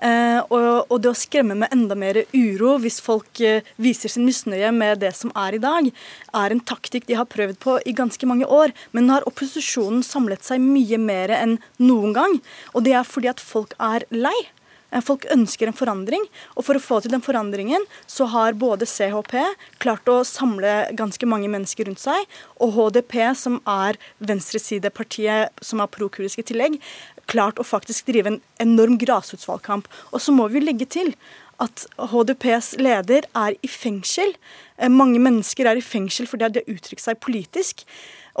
[0.00, 4.70] Eh, og, det å skremme med enda mer uro hvis folk eh, viser sin misnøye
[4.72, 5.90] med det som er i dag,
[6.40, 8.72] er en taktikk de har prøvd på i ganske mange år.
[8.96, 12.40] Men nå har opposisjonen samlet seg mye mer enn noen gang.
[12.72, 14.36] Og det er fordi at folk er lei.
[14.90, 16.24] Eh, folk ønsker en forandring,
[16.56, 19.36] og for å få til den forandringen så har både CHP
[19.82, 22.26] klart å samle ganske mange mennesker rundt seg,
[22.60, 26.80] og HDP, som er venstresidepartiet som er prokurdisk tillegg,
[27.30, 29.88] klart å faktisk drive en enorm grasrotsvalgkamp.
[30.12, 31.14] Og så må vi legge til
[31.60, 34.34] at HDPs leder er i fengsel.
[34.78, 37.84] Eh, mange mennesker er i fengsel fordi de har uttrykt seg politisk.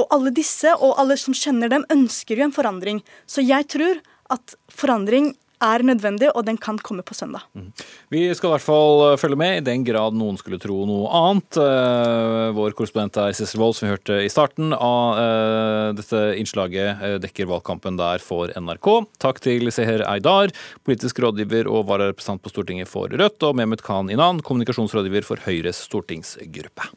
[0.00, 3.02] Og alle disse, og alle som kjenner dem, ønsker jo en forandring.
[3.28, 4.00] Så jeg tror
[4.32, 7.44] at forandring er nødvendig, og den kan komme på søndag.
[7.54, 7.70] Mm.
[8.12, 11.10] Vi skal i hvert fall eh, følge med, i den grad noen skulle tro noe
[11.16, 11.58] annet.
[11.60, 17.04] Eh, vår korrespondent er Sissel Wold, som vi hørte i starten av eh, dette innslaget,
[17.24, 18.90] dekker valgkampen der for NRK.
[19.22, 20.54] Takk til Seher Eidar,
[20.86, 25.84] politisk rådgiver og vararepresentant på Stortinget for Rødt, og Mehmet Khan Inan, kommunikasjonsrådgiver for Høyres
[25.88, 26.90] stortingsgruppe.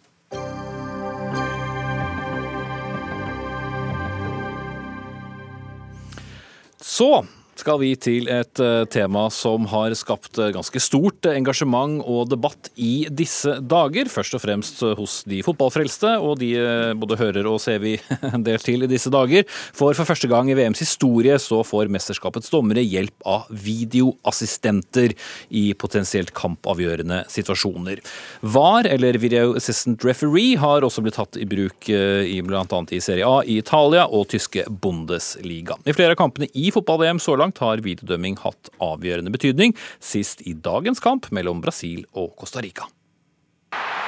[6.83, 7.23] Så
[7.63, 12.69] skal vi til et eh, tema som har skapt eh, ganske stort engasjement og debatt
[12.75, 14.09] i disse dager.
[14.11, 17.95] Først og fremst hos de fotballfrelste, og de eh, både hører og ser vi
[18.33, 19.47] en del til i disse dager.
[19.47, 25.15] For for første gang i VMs historie så får mesterskapets dommere hjelp av videoassistenter
[25.55, 28.01] i potensielt kampavgjørende situasjoner.
[28.41, 32.65] VAR, eller Video Assistant Referee, har også blitt tatt i bruk i bl.a.
[32.65, 35.77] i Serie A i Italia og tyske Bundesliga.
[35.85, 40.41] I flere av kampene i fotball-VM så langt langt har videodømming hatt avgjørende betydning, sist
[40.45, 42.85] i dagens kamp mellom Brasil og Costa Rica.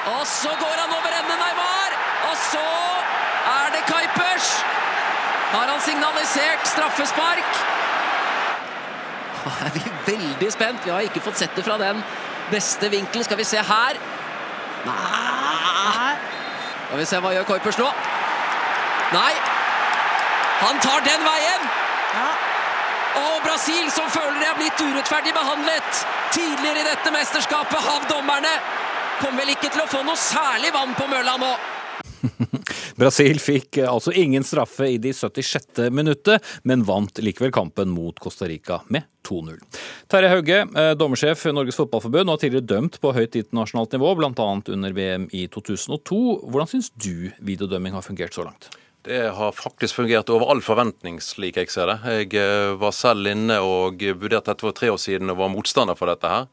[0.06, 1.96] Og så går han over ende, Neymar!
[2.30, 2.66] Og så
[3.50, 4.62] er det Kuipers!
[5.52, 7.62] Har han signalisert straffespark?
[9.46, 10.84] Da er vi veldig spent.
[10.84, 12.02] Vi har ikke fått sett det fra den
[12.50, 13.24] beste vinkelen.
[13.24, 13.98] Skal vi se her?
[14.86, 16.14] Nei
[16.86, 17.90] Skal vi se hva gjør Kuipers nå?
[19.14, 19.32] Nei!
[20.62, 21.85] Han tar den veien!
[23.16, 26.02] Og Brasil, som føler de er blitt urettferdig behandlet
[26.34, 28.52] tidligere i dette mesterskapet av dommerne,
[29.22, 31.54] kommer vel ikke til å få noe særlig vann på mølla nå.
[33.00, 35.86] Brasil fikk eh, altså ingen straffe i de 76.
[35.94, 39.58] minuttet, men vant likevel kampen mot Costa Rica med 2-0.
[40.12, 44.48] Terje Hauge, dommersjef dommersjef Norges Fotballforbund, og tidligere dømt på høyt internasjonalt nivå, bl.a.
[44.76, 46.20] under VM i 2002.
[46.46, 48.70] Hvordan syns du videodømming har fungert så langt?
[49.06, 52.00] Det har faktisk fungert over all forventning, slik jeg ser det.
[52.10, 55.94] Jeg eh, var selv inne og vurderte dette for tre år siden og var motstander
[55.94, 56.48] for dette her.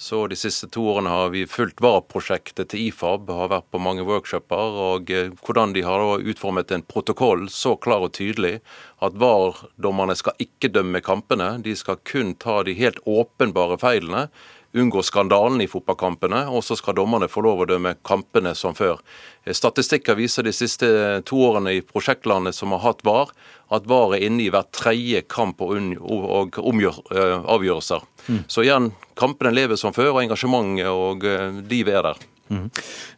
[0.00, 4.06] Så de siste to årene har vi fulgt VAR-prosjektet til IFAB, har vært på mange
[4.08, 8.62] workshoper, og eh, hvordan de har utformet en protokoll så klar og tydelig
[9.04, 11.58] at VAR-dommerne skal ikke dømme kampene.
[11.60, 14.30] De skal kun ta de helt åpenbare feilene
[14.76, 19.00] unngå skandalen i fotballkampene, og så skal dommerne få lov å dømme kampene som før.
[19.48, 20.88] Statistikker viser de siste
[21.28, 23.32] to årene i prosjektlandet som har hatt VAR,
[23.72, 28.04] at VAR er inne i hver tredje kamp og, og omgjør, uh, avgjørelser.
[28.28, 28.42] Mm.
[28.48, 32.28] Så igjen, kampene lever som før, og engasjementet og uh, livet er der.
[32.48, 32.68] Mm.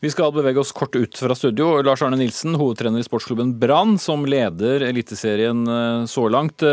[0.03, 1.77] Vi skal bevege oss kort ut fra studio.
[1.87, 6.65] Lars Arne Nilsen, hovedtrener i sportsklubben Brann, som leder Eliteserien eh, så langt.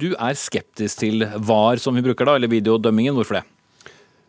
[0.00, 3.12] Du er skeptisk til VAR, som vi bruker da, eller videodømmingen.
[3.12, 3.44] Hvorfor det?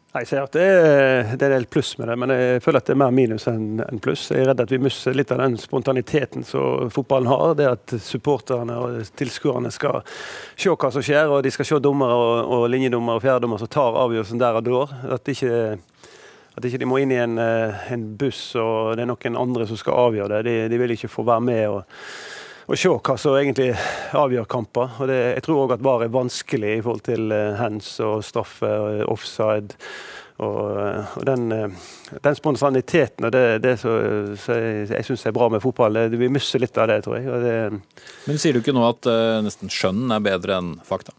[0.10, 2.82] Jeg ser at det er, det er en del pluss med det, men jeg føler
[2.82, 4.24] at det er mer minus enn en pluss.
[4.34, 7.54] Jeg er redd at vi mister litt av den spontaniteten som fotballen har.
[7.60, 10.02] Det at supporterne og tilskuerne skal
[10.58, 13.70] se hva som skjer, og de skal se dommere og, og linjedommer og fjerdedommer som
[13.70, 14.82] tar avgjørelsen der og da.
[15.14, 15.62] At ikke,
[16.58, 19.70] at ikke de må inn i en, eh, en, buss og det er noen andre
[19.70, 20.44] som skal avgjøre det.
[20.50, 21.68] De, de vil ikke få være med.
[21.70, 21.86] og
[22.70, 23.72] å se hva som egentlig
[24.18, 24.96] avgjør kamper.
[25.02, 28.22] Og det, jeg tror òg at VAR er vanskelig i forhold til eh, hands og
[28.26, 28.70] straffe
[29.10, 29.78] offside.
[30.40, 35.36] Og, eh, og den, eh, den, spontaniteten og det, det så jeg, jeg syns er
[35.36, 35.98] bra med fotball.
[36.14, 37.42] Vi mister litt av det, tror jeg.
[37.44, 41.16] Det, Men sier du ikke nå at uh, nesten skjønn er bedre enn fakta?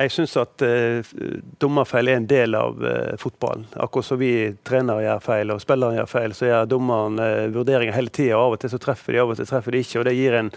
[0.00, 1.08] Jeg syns at eh,
[1.60, 3.66] dommerfeil er en del av eh, fotballen.
[3.84, 4.32] Akkurat som vi
[4.64, 8.38] trenere gjør feil og spillere gjør feil, så gjør dommeren eh, vurderinger hele tida.
[8.38, 9.98] Av og til så treffer de, av og til treffer de ikke.
[10.00, 10.48] og Det gir en,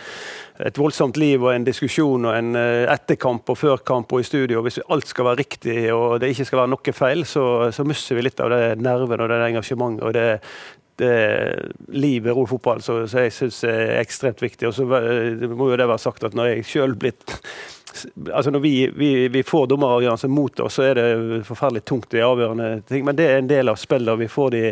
[0.70, 4.64] et voldsomt liv og en diskusjon og en uh, etterkamp og førkamp og i studio.
[4.64, 8.16] Hvis alt skal være riktig og det ikke skal være noe feil, så, så mister
[8.16, 10.08] vi litt av det nerven og det engasjementet.
[10.08, 10.28] og det,
[11.02, 11.14] det
[11.90, 14.70] livet rundt fotball så, så jeg syns er ekstremt viktig.
[14.70, 17.42] Og så må jo det være sagt at når jeg sjøl blitt
[18.34, 22.24] altså Når vi, vi, vi får dommeravgjørelser mot oss, så er det forferdelig tungt i
[22.26, 23.06] avgjørende ting.
[23.06, 24.20] Men det er en del av spillet.
[24.20, 24.64] Vi får de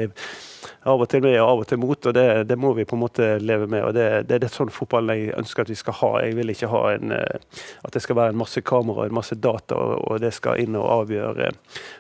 [0.90, 2.98] av og til med og av og til mot, og det, det må vi på
[2.98, 3.84] en måte leve med.
[3.86, 6.12] og Det, det er det sånn fotballen jeg ønsker at vi skal ha.
[6.26, 9.20] Jeg vil ikke ha en, eh, at det skal være en masse kamera og en
[9.20, 11.52] masse data, og det skal inn og avgjøre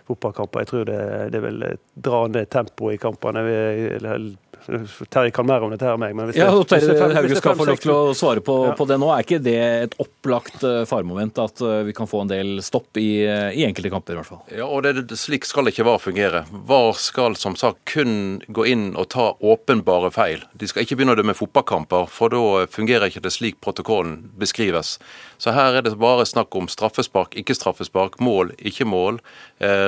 [0.09, 0.65] fotballkamper.
[0.65, 1.01] Jeg tror det,
[1.35, 1.67] det vil
[2.09, 3.45] dra ned tempoet i kampene.
[3.45, 3.59] Vi,
[5.09, 6.13] Terje kan mer om dette her enn meg.
[6.17, 8.75] Men hvis ja, og Terje Hauge skal få lov til å svare på, ja.
[8.77, 9.09] på, det nå.
[9.13, 12.99] Er ikke det et opplagt uh, faremoment at uh, vi kan få en del stopp
[13.01, 14.43] i, uh, i enkelte kamper, i hvert fall?
[14.53, 16.43] Ja, og det, Slik skal ikke VAR fungere.
[16.69, 20.45] VAR skal som sagt kun gå inn og ta åpenbare feil.
[20.53, 24.97] De skal ikke begynne å dømme fotballkamper, for da fungerer ikke det slik protokollen beskrives.
[25.41, 29.17] Så her er det bare snakk om straffespark, ikke straffespark, mål, ikke mål,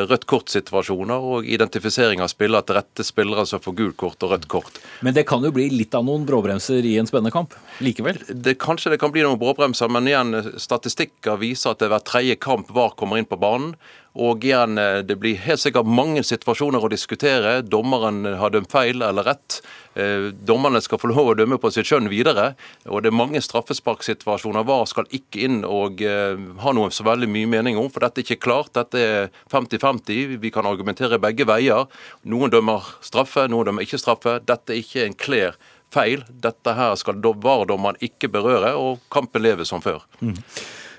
[0.09, 4.47] rødt kort-situasjoner og identifisering av spillere til rette spillere som får gult kort og rødt
[4.49, 4.79] kort kort.
[5.03, 8.21] Men det kan jo bli litt av noen bråbremser i en spennende kamp likevel?
[8.29, 12.71] Det, kanskje det kan bli noen bråbremser, men igjen, statistikker viser at hver tredje kamp
[12.73, 13.75] VAR kommer inn på banen.
[14.13, 17.61] Og igjen, eh, det blir helt sikkert mange situasjoner å diskutere.
[17.65, 19.61] Dommeren har dømt feil eller rett.
[19.95, 22.53] Eh, dommerne skal få lov å dømme på sitt skjønn videre.
[22.85, 24.65] Og det er mange straffesparksituasjoner.
[24.65, 28.21] VAR skal ikke inn og eh, ha noe så veldig mye mening om, for dette
[28.21, 28.73] er ikke klart.
[28.77, 30.37] Dette er 50-50.
[30.37, 31.89] Vi kan argumentere begge veier.
[32.23, 34.37] Noen dømmer straffe, noen dømmer ikke straffe.
[34.45, 35.57] Dette er ikke en klær
[35.93, 36.21] feil.
[36.29, 40.05] Dette her skal VAR-dommeren ikke berøre, og kampen lever som før.
[40.21, 40.37] Mm.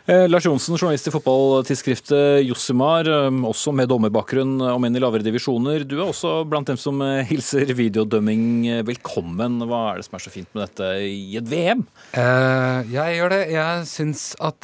[0.07, 5.25] Eh, Lars Johnsen, journalist i fotballtidsskriftet Jossimar, eh, også med dommerbakgrunn, om enn i lavere
[5.25, 5.87] divisjoner.
[5.89, 9.63] Du er også blant dem som eh, hilser videodømming velkommen.
[9.65, 11.87] Hva er det som er så fint med dette i et VM?
[12.13, 13.41] Jeg gjør det.
[13.55, 14.61] Jeg syns at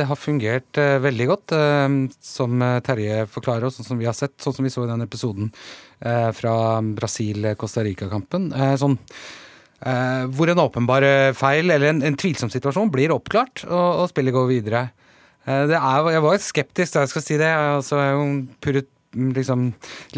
[0.00, 1.54] det, har fungert veldig godt.
[2.24, 5.04] Som Terje forklarer, og sånn som vi har sett, sånn som vi så i den
[5.04, 5.52] episoden
[6.00, 8.48] fra Brasil-Costa Rica-kampen.
[8.80, 8.96] sånn
[9.80, 14.36] hvor en åpenbar eh, feil eller en, en tvilsom situasjon blir oppklart, og, og spillet
[14.36, 14.82] går videre.
[15.48, 17.48] Uh, er, jeg var skeptisk da jeg skal si det.
[17.48, 18.26] Altså, jeg er jo
[18.60, 18.90] purret,
[19.40, 19.64] liksom,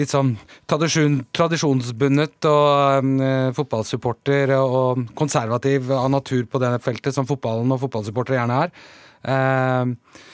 [0.00, 0.34] litt sånn
[0.68, 3.14] tradisjon, tradisjonsbundet og um,
[3.56, 8.76] fotballsupporter og konservativ av natur på det feltet, som fotballen og fotballsupportere gjerne er.
[9.22, 10.28] Uh,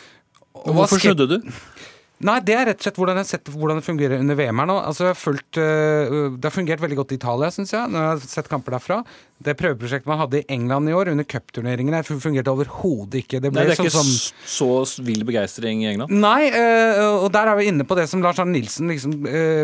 [0.65, 1.39] Hvorfor snudde du?
[2.27, 4.59] Nei, det er rett og slett hvordan jeg har sett hvordan det fungerer under VM
[4.59, 4.79] her nå.
[4.91, 8.25] Altså, fulgt, uh, Det har fungert veldig godt i Italia, syns jeg, når jeg har
[8.33, 9.03] sett kamper derfra.
[9.39, 13.39] Det prøveprosjektet man hadde i England i år, under cupturneringene, fungerte overhodet ikke.
[13.39, 14.11] Det, Nei, det er ikke sånn,
[14.51, 14.71] så
[15.07, 16.11] vill begeistring i England?
[16.11, 19.63] Nei, øh, og der er vi inne på det som Lars Arne Nilsen liksom, øh,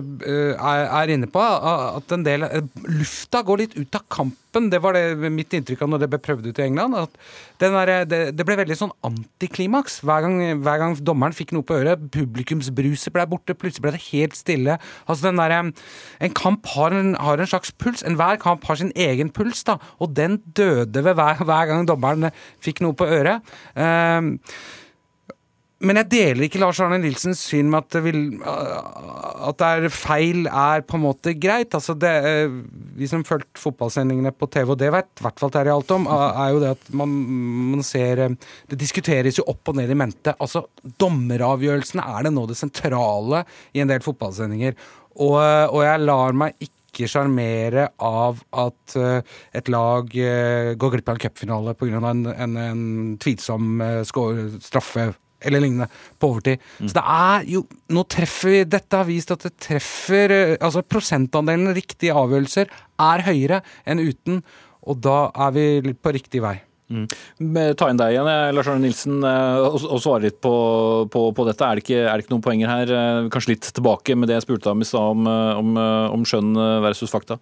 [0.55, 1.43] er, er, inne på.
[1.43, 2.47] At en del
[2.87, 4.71] Lufta går litt ut av kampen.
[4.71, 6.95] Det var det mitt inntrykk av når det ble prøvd ut i England.
[6.95, 7.19] at
[7.59, 10.27] der, det, det, ble veldig sånn antiklimaks hver
[10.63, 12.07] hver gang dommeren fikk noe på øret.
[12.15, 14.79] Publikumsbruset ble borte, plutselig ble det helt stille.
[15.07, 15.73] Altså den der,
[16.21, 18.03] En kamp har en, har en slags puls.
[18.07, 22.31] Enhver kamp har sin egen puls, da, og den døde ved hver, hver gang dommeren
[22.63, 23.55] fikk noe på øret.
[23.77, 24.35] Uh,
[25.85, 30.47] men jeg deler ikke Lars Arne Nilsens syn med at vil, at det er feil
[30.49, 31.75] er på en måte greit.
[31.77, 32.55] Altså det, eh,
[32.97, 36.07] vi som fulgte fotballsendingene på TV, og det vet i hvert fall Terje alt om,
[36.09, 37.17] er jo det at man,
[37.75, 38.37] man, ser eh,
[38.71, 40.37] Det diskuteres jo opp og ned i mente.
[40.39, 40.65] Altså,
[41.03, 44.79] dommeravgjørelsene er det nå det sentrale i en del fotballsendinger.
[45.15, 50.09] Og, og jeg lar meg ikke ikke sjarmere av at et lag
[50.79, 51.99] går glipp av en cupfinale pga.
[51.99, 52.87] en, en, en
[53.21, 53.83] tvilsom
[54.63, 55.11] straffe
[55.45, 56.61] eller lignende på overtid.
[56.79, 56.89] Mm.
[56.89, 60.85] Så det er jo Nå treffer vi Dette har vist at det treffer eh, Altså
[60.87, 62.71] prosentandelen riktige avgjørelser
[63.05, 64.39] er høyere enn uten,
[64.87, 66.55] og da er vi på riktig vei.
[66.93, 67.07] Mm.
[67.81, 70.55] Ta inn deg igjen, eh, Lars Arne Nilsen, eh, og, svare litt på,
[71.11, 71.65] på, på dette.
[71.65, 72.95] Er det, ikke, er det, ikke, noen poenger her?
[73.33, 75.77] Kanskje litt tilbake med det jeg spurte om i stad, om, om,
[76.19, 76.53] om skjønn
[76.85, 77.41] versus fakta?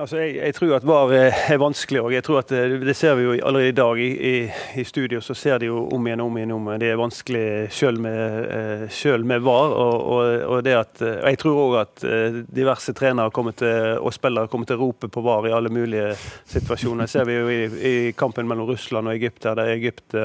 [0.00, 2.14] Altså, jeg, jeg, tror at VAR er vanskelig òg.
[2.48, 4.00] Det, det ser vi jo allerede i dag.
[4.00, 4.34] I, i,
[4.80, 6.54] I, studio så ser de jo om igjen om igjen.
[6.56, 6.80] om igjen.
[6.80, 7.44] Det er vanskelig
[7.76, 9.74] sjøl med, uh, med, VAR.
[9.74, 12.06] Og, og, og, at, og jeg tror òg at
[12.48, 16.14] diverse trenere til, og spillere kommer til å rope på VAR i alle mulige
[16.48, 17.04] situasjoner.
[17.04, 20.16] Det ser vi jo i, i kampen mellom Russland og Egypt, der Egypt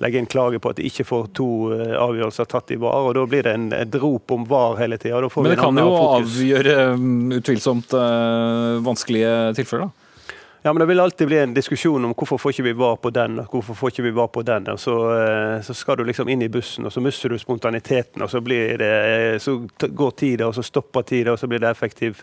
[0.00, 3.10] legge inn klage på at de ikke får to eh, avgjørelser tatt i VAR.
[3.10, 5.20] og Da blir det en, et rop om VAR hele tida.
[5.20, 9.90] Men det kan jo avgjøre um, utvilsomt uh, vanskelige tilfeller?
[9.90, 10.09] da?
[10.62, 13.10] Ja, men Det vil alltid bli en diskusjon om hvorfor får ikke vi var på
[13.16, 14.66] den og hvorfor får ikke vi var på den.
[14.78, 18.22] så, eh, så, skal du liksom inn i bussen, og så mister du spontaniteten.
[18.22, 21.70] og Så, det, eh, så går tida, og så stopper tida, og så blir det
[21.70, 22.22] effektiv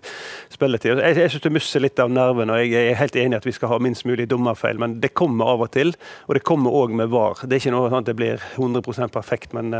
[0.50, 1.00] spilletid.
[1.00, 3.46] Jeg, jeg syns du mister litt av nerven, og jeg er helt enig i at
[3.46, 4.78] vi skal ha minst mulig dommerfeil.
[4.80, 5.96] Men det kommer av og til,
[6.28, 7.42] og det kommer òg med VAR.
[7.42, 9.74] Det er ikke noe sånn at det blir 100% perfekt, men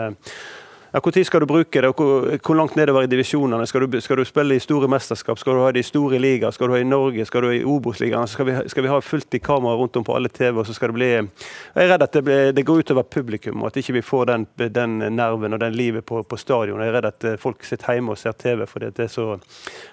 [0.94, 3.66] Ja, tid skal du bruke det, og hvor, hvor langt nedover i divisjonene?
[3.68, 5.40] Skal du, skal du, spille i store mesterskap?
[5.40, 6.54] Skal du ha det i store ligaer?
[6.56, 7.26] Skal du ha i Norge?
[7.28, 8.28] Skal du ha i Obos-ligaen?
[8.32, 10.62] Skal, vi, skal vi ha fullt i kamera rundt om på alle TV?
[10.62, 11.10] og så skal det bli...
[11.18, 14.30] Jeg er redd at det, blir, det går utover publikum, og at ikke vi får
[14.32, 14.48] den,
[14.80, 16.80] den nerven og den livet på, på, stadion.
[16.80, 19.28] Jeg er redd at eh, folk sitter hjemme og ser TV fordi det er, så,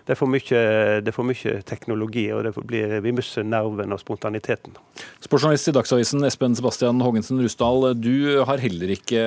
[0.07, 0.63] det er, for, mye,
[1.03, 2.29] det er for mye teknologi.
[2.33, 4.79] og det blir, Vi mister nerven og spontaniteten.
[5.27, 9.27] Sportsjournalist i Dagsavisen Espen Sebastian Hågensen Rusdal, du har heller ikke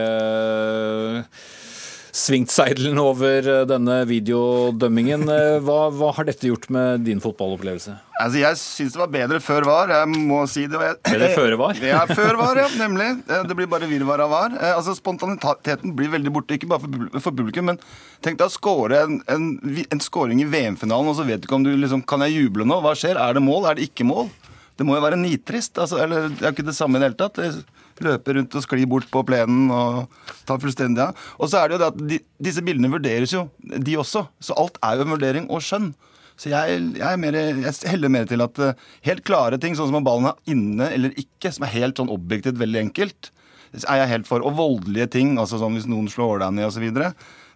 [2.17, 5.25] svingt seidelen over eh, denne videodømmingen.
[5.31, 7.93] Eh, hva, hva, har dette gjort med din fotballopplevelse?
[8.17, 9.93] Altså, Jeg syns det var bedre før var.
[9.93, 10.81] Jeg må si det.
[10.81, 11.81] Jeg, bedre føre var?
[11.91, 13.09] Ja, før var, ja, nemlig.
[13.29, 14.57] Eh, det blir bare virvar av var.
[14.73, 16.83] Altså, Spontaniteten blir veldig borte, ikke bare
[17.21, 17.81] for publikum, men
[18.25, 19.47] tenk deg å skåre en, en,
[19.85, 22.65] en scoring i VM-finalen, og så vet du ikke om du liksom Kan jeg juble
[22.67, 22.81] nå?
[22.83, 23.19] Hva skjer?
[23.21, 23.69] Er det mål?
[23.69, 24.31] Er det ikke mål?
[24.77, 25.77] Det må jo være nitrist.
[25.81, 27.41] Altså, eller det er jo ikke det samme i det hele tatt.
[28.05, 31.23] Løpe rundt og skli bort på plenen og ta fullstendig av.
[31.41, 32.19] Og så er det jo det at de,
[32.49, 34.27] disse bildene vurderes jo, de også.
[34.43, 35.91] Så alt er jo en vurdering og skjønn.
[36.37, 38.75] Så jeg, jeg, mer, jeg, heller mer til at uh,
[39.07, 42.13] helt klare ting, sånn som om ballen er inne eller ikke, som er helt sånn
[42.13, 43.31] objektivt veldig enkelt,
[43.77, 44.45] er jeg helt for.
[44.45, 46.85] Og voldelige ting, altså sånn hvis noen slår deg ned osv.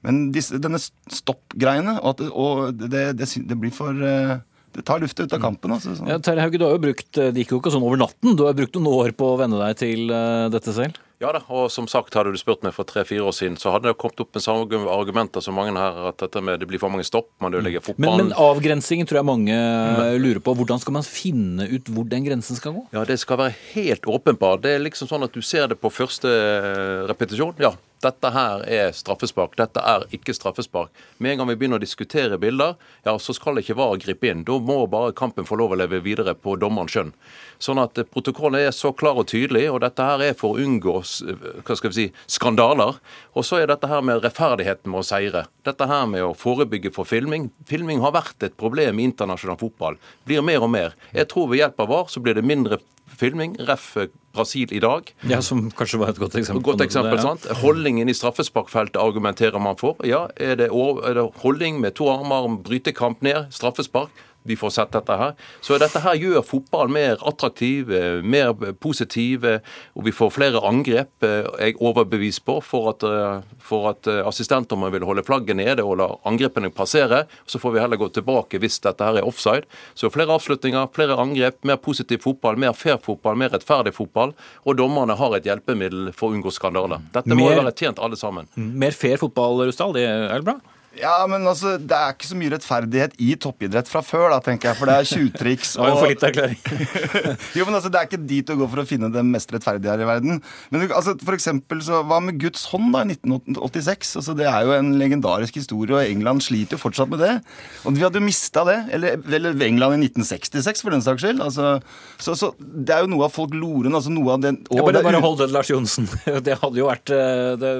[0.01, 2.25] Men disse, denne stopp-greiene, og,
[2.81, 4.39] det, det, det, blir for uh,
[4.73, 5.73] det tar lufta ut av kampen.
[5.75, 6.09] Altså, sånn.
[6.11, 8.35] ja, Terje Hauge, du har jo brukt, eh, det gikk jo ikke sånn over natten.
[8.39, 10.99] Du har brukt noen år på å venne deg til uh, dette selv?
[11.21, 13.91] Ja da, og som sagt, hadde du spurt meg for tre-fire år siden, så hadde
[13.91, 16.89] det kommet opp med samme argumenter som mange her, at dette med det blir for
[16.89, 18.23] mange stopp, man ødelegger fotballen.
[18.23, 19.59] Men, men avgrensingen tror jeg mange
[20.17, 20.55] lurer på.
[20.57, 22.87] Hvordan skal man finne ut hvor den grensen skal gå?
[22.95, 24.63] Ja, det skal være helt åpenbart.
[24.65, 26.31] Det er liksom sånn at du ser det på første
[27.11, 27.53] repetisjon.
[27.61, 30.89] Ja, dette her er straffespark, dette er ikke straffespark.
[31.21, 32.75] Med en gang vi begynner å diskutere bilder,
[33.05, 34.43] ja, så skal ikke VAR gripe inn.
[34.47, 37.13] Da må bare kampen få lov å leve videre på dommerens skjønn.
[37.61, 40.95] Sånn at protokollen er så klar og tydelig, og dette her er for å unngå
[40.97, 42.97] hva skal vi si, skandaler.
[43.37, 45.45] Og så er dette her med rettferdigheten med å seire.
[45.67, 47.51] Dette her med å forebygge for filming.
[47.69, 49.99] Filming har vært et problem i internasjonal fotball.
[50.25, 50.97] Blir mer og mer.
[51.13, 52.81] Jeg tror ved hjelp av VAR så blir det mindre
[53.17, 53.57] filming.
[53.67, 53.95] Ref.
[54.31, 55.09] Brasil i dag.
[55.27, 56.63] Ja, Som kanskje var et godt eksempel.
[56.63, 57.33] Godt eksempel, det, ja.
[57.33, 57.47] sant?
[57.61, 59.99] Holdningen i straffesparkfeltet argumenterer man for.
[60.07, 64.09] Ja, er det, er det holdning med to armer, brytekamp ned, straffespark?
[64.43, 65.33] Vi får sett dette her.
[65.61, 69.59] Så dette her gjør fotball mer attraktiv, eh, mer positiv, eh,
[69.95, 71.11] og vi får flere angrep.
[71.23, 73.05] Eh, jeg er overbevist på for at,
[73.59, 77.25] for at assistentdommeren vil holde flagget nede og la angrepene passere.
[77.45, 79.65] Så får vi heller gå tilbake hvis dette her er offside.
[79.95, 84.33] Så flere avslutninger, flere angrep, mer positiv fotball, mer fair fotball, mer rettferdig fotball.
[84.65, 87.01] Og dommerne har et hjelpemiddel for å unngå skandaler.
[87.13, 88.49] Dette må mer, være tjent alle sammen.
[88.55, 90.59] Mer fair fotball, Rusdal, det er bra?
[90.99, 94.71] Ja, men altså, Det er ikke så mye rettferdighet i toppidrett fra før, da, tenker
[94.71, 94.79] jeg.
[94.79, 96.59] For det er tjuvtriks og for litt erklæring.
[97.57, 99.93] jo, men altså, Det er ikke dit å gå for å finne det mest rettferdige
[99.93, 100.41] her i verden.
[100.73, 104.15] Men altså, for eksempel, så Hva med Guds hånd da, i 1986?
[104.19, 107.37] Altså, Det er jo en legendarisk historie, og England sliter jo fortsatt med det.
[107.85, 108.77] Og vi hadde jo mista det.
[108.97, 111.39] Eller, eller, England i 1966, for den saks skyld.
[111.45, 111.77] Altså,
[112.19, 113.95] så, så, Det er jo noe av folk loren.
[113.95, 114.59] altså noe av den...
[114.67, 116.09] Ja, bare, bare hold det, Lars Johnsen.
[116.41, 117.71] Det hadde jo vært eh, det,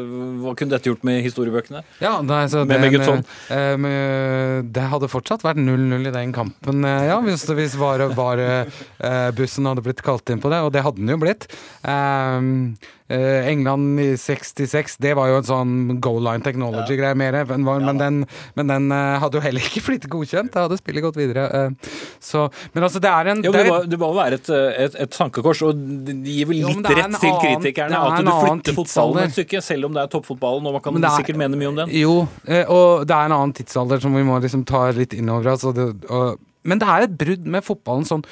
[0.43, 1.81] Hva kunne dette gjort med historiebøkene?
[2.03, 3.23] Ja, nei, så med, med sånn.
[4.71, 8.41] det hadde fortsatt vært 0-0 i den kampen, eh, ja, hvis, hvis var, var,
[9.37, 11.47] bussen hadde blitt kalt inn på det, og det hadde den jo blitt.
[11.85, 12.75] Um,
[13.11, 17.41] England i 66, det var jo en sånn goal line technology-greie mer.
[17.49, 18.19] Men, men, den,
[18.57, 20.53] men, den, hadde jo heller ikke blitt godkjent.
[20.53, 21.47] Da hadde spillet gått videre.
[22.19, 25.11] Så, men altså, det er en jo, det, må, det må være et, et, et,
[25.11, 29.35] tankekors, og det gir vel litt jo, rett til kritikerne at du flytter fotballen et
[29.35, 31.97] stykke, selv om det er toppfotballen, og man kan er, sikkert mene mye om den.
[32.01, 32.15] Jo,
[32.67, 35.67] og det er en annen tidsalder som vi må liksom ta litt innover oss.
[35.67, 36.37] Altså
[36.67, 38.23] men det er et brudd med fotballen sånn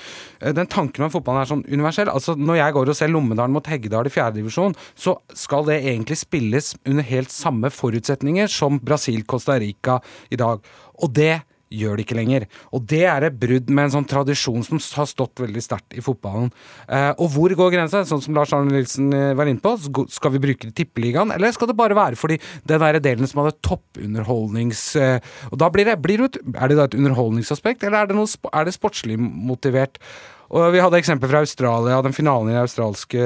[0.41, 2.11] eh, Den tanken med fotballen er sånn universell.
[2.11, 6.19] Altså Når jeg går og ser Lommedalen mot Heggedal i fjerdedivisjon, så skal det egentlig
[6.21, 9.99] spilles under helt samme forutsetninger som Brasil-Costa Rica
[10.30, 10.61] i dag.
[10.99, 11.39] Og det
[11.70, 12.45] gjør det ikke lenger.
[12.76, 16.03] Og det er et brudd med en sånn tradisjon som har stått veldig sterkt i
[16.03, 16.49] fotballen.
[16.88, 18.01] Eh, og hvor går grensa?
[18.07, 19.76] Sånn som Lars Arne Nilsen eh, var inne på,
[20.09, 22.39] skal vi bruke Tippeligaen, eller skal det bare være fordi
[22.70, 24.84] den der delen som hadde toppunderholdnings...
[24.99, 28.17] Eh, og da blir det, blir det, Er det da et underholdningsaspekt, eller er det,
[28.17, 30.01] noe, er det sportslig motivert?
[30.49, 33.21] Og Vi hadde eksempel fra Australia, den finalen i det australske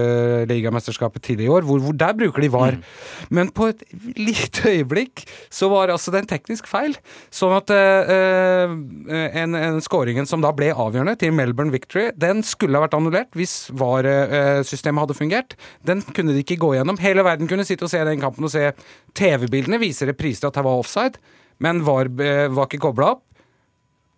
[0.50, 2.76] ligamesterskapet tidligere i år, hvor, hvor, der bruker de VAR.
[2.76, 2.84] Mm.
[3.38, 3.84] Men på et
[4.20, 6.98] lite øyeblikk så var altså det en teknisk feil.
[7.34, 8.76] Sånn at uh,
[9.40, 13.40] en, en scoringen som da ble avgjørende til Melbourne Victory, den skulle ha vært annullert
[13.40, 15.58] hvis VAR-systemet hadde fungert.
[15.88, 17.00] Den kunne de ikke gå gjennom.
[17.04, 18.74] Hele verden kunne sitte og se den kampen og se
[19.16, 21.22] TV-bildene, viser repriser at det var offside,
[21.64, 23.30] men VAR var ikke kobla opp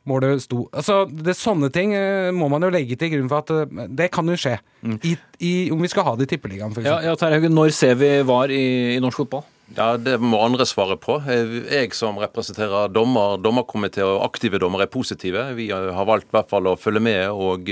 [0.10, 3.44] målet sto Altså, det er Sånne ting uh, må man jo legge til grunn for
[3.44, 4.58] at uh, det kan jo skje.
[4.86, 5.00] Mm.
[5.02, 6.88] I, i, om vi skal ha det i Tippeligaen, f.eks.
[6.88, 9.46] Ja, ja Terje Haugen, når ser vi VAR i, i norsk fotball?
[9.74, 11.18] Ja, Det må andre svare på.
[11.26, 15.42] Jeg som representerer dommer, dommerkomité og aktive dommere er positive.
[15.58, 17.72] Vi har valgt i hvert fall å følge med og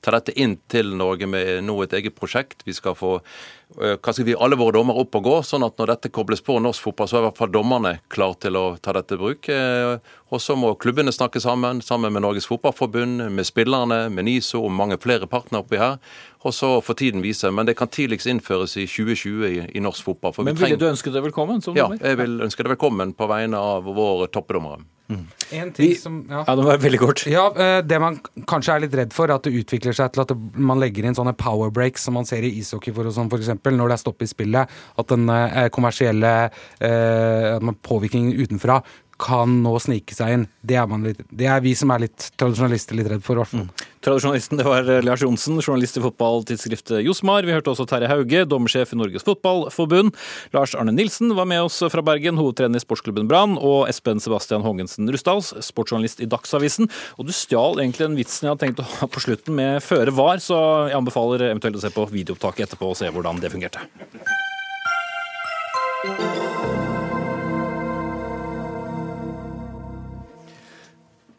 [0.00, 2.64] ta dette inn til Norge med nå et eget prosjekt.
[2.64, 3.18] Vi skal få
[3.74, 6.44] kanskje hva skal vi, alle våre dommer opp og gå, sånn at når dette kobles
[6.44, 9.20] på norsk fotball, så er i hvert fall dommerne klare til å ta dette i
[9.20, 9.48] bruk.
[10.34, 14.72] Og så må klubbene snakke sammen, sammen med Norges Fotballforbund, med spillerne, med NISO og
[14.74, 16.00] mange flere partnere oppi her.
[16.42, 17.50] Og så får tiden vise.
[17.54, 20.34] Men det kan tidligst innføres i 2020 i, i norsk fotball.
[20.44, 21.62] Men ville du ønske det velkommen?
[21.76, 24.82] ja, jeg vil ønske det velkommen på vegne av våre toppdommere.
[25.08, 25.24] Mm.
[25.50, 26.44] En ting som, ja.
[26.46, 27.22] ja, det var veldig kort.
[27.28, 28.16] Ja, eh, Det man
[28.48, 31.34] kanskje er litt redd for, at det utvikler seg til at man legger inn sånne
[31.36, 34.24] power breaks som man ser i ishockey for, sånn, for eksempel, når det er stopp
[34.24, 34.72] i spillet.
[35.00, 36.32] At den eh, kommersielle
[36.80, 38.80] eh, påvirkningen utenfra
[39.24, 40.44] kan nå snike seg inn.
[40.60, 43.40] Det er, litt, det er, vi som er litt tradisjonalister litt redd for.
[43.56, 43.70] Mm.
[44.04, 47.46] Tradisjonalisten det var Lars Johnsen, journalist i fotballtidsskriftet Josmar.
[47.46, 50.12] Vi hørte også Terje Hauge, dommersjef i Norges Fotballforbund.
[50.56, 53.56] Lars Arne Nilsen var med oss fra Bergen, hovedtrener i sportsklubben Brann.
[53.56, 56.90] Og Espen Sebastian Hongensen Rustals, sportsjournalist i Dagsavisen.
[57.16, 60.12] Og du stjal egentlig den vitsen jeg hadde tenkt å ha på slutten med føre
[60.14, 60.60] var, så
[60.90, 63.88] jeg anbefaler eventuelt å se på videoopptaket etterpå og se hvordan det fungerte.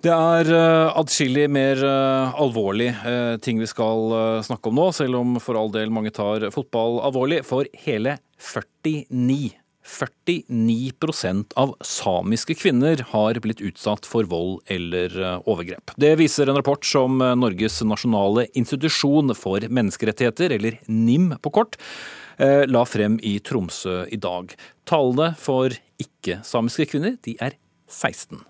[0.06, 4.12] Det er uh, atskillig mer uh, alvorlig uh, ting vi skal
[4.45, 7.39] snakke om nå, selv om for all del mange tar fotball alvorlig.
[7.47, 15.14] For hele 49 49% av samiske kvinner har blitt utsatt for vold eller
[15.45, 15.93] overgrep.
[16.01, 21.78] Det viser en rapport som Norges nasjonale institusjon for menneskerettigheter, eller NIM på kort,
[22.41, 24.58] la frem i Tromsø i dag.
[24.89, 27.53] Tallene for ikke-samiske kvinner de er
[27.86, 28.41] 16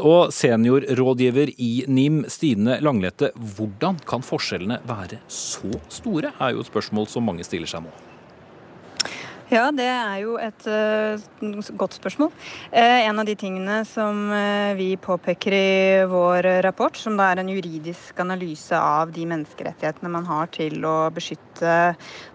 [0.00, 6.70] og seniorrådgiver i NIM, Stine Langlete, hvordan kan forskjellene være så store, er jo et
[6.70, 8.11] spørsmål som mange stiller seg nå.
[9.52, 11.20] Ja, det er jo et uh,
[11.76, 12.30] godt spørsmål.
[12.72, 17.42] Uh, en av de tingene som uh, vi påpeker i vår rapport, som da er
[17.42, 21.74] en juridisk analyse av de menneskerettighetene man har til å beskytte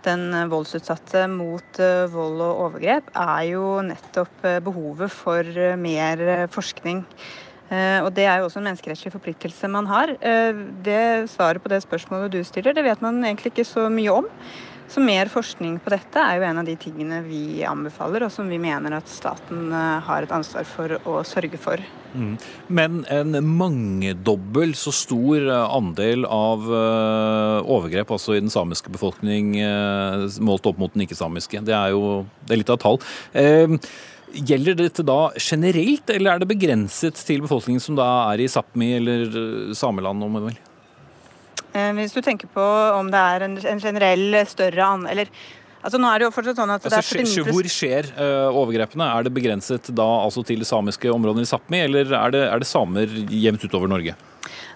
[0.06, 1.82] den voldsutsatte mot
[2.14, 6.22] vold og overgrep, er jo nettopp behovet for mer
[6.54, 7.02] forskning.
[7.68, 10.14] Og Det er jo også en menneskerettslig forpliktelse man har.
[10.86, 14.30] Det Svaret på det spørsmålet du stiller, det vet man egentlig ikke så mye om.
[14.88, 18.48] Så mer forskning på dette er jo en av de tingene vi anbefaler, og som
[18.48, 21.82] vi mener at staten eh, har et ansvar for å sørge for.
[22.14, 22.38] Mm.
[22.72, 29.58] Men en mangedobbel så stor eh, andel av eh, overgrep altså i den samiske befolkning
[30.44, 33.84] målt opp mot den ikke-samiske, det er jo det er litt av et tall.
[34.48, 38.94] Gjelder dette da generelt, eller er det begrenset til befolkningen som da er i Sápmi
[39.00, 40.24] eller sameland?
[40.24, 40.58] om man vil?
[41.78, 42.66] Eh, hvis du tenker på
[42.98, 45.08] om det er en, en generell større an...
[45.12, 45.32] Eller
[45.88, 48.56] Altså nå er det jo fortsatt sånn at det altså, er 49 Hvor skjer uh,
[48.60, 49.06] overgrepene?
[49.08, 52.68] Er det begrenset da altså til samiske områder i Sápmi, eller er det, er det
[52.68, 54.16] samer jevnt utover Norge?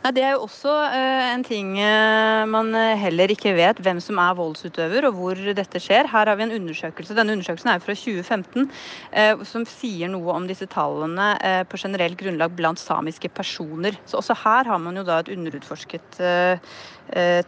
[0.02, 4.18] Nei, Det er jo også uh, en ting uh, man heller ikke vet, hvem som
[4.22, 6.10] er voldsutøver og hvor dette skjer.
[6.10, 8.66] Her har vi en undersøkelse, denne undersøkelsen er fra 2015,
[9.14, 11.30] uh, som sier noe om disse tallene
[11.70, 14.00] på generelt grunnlag blant samiske personer.
[14.10, 16.18] Så også her har man jo da et underutforsket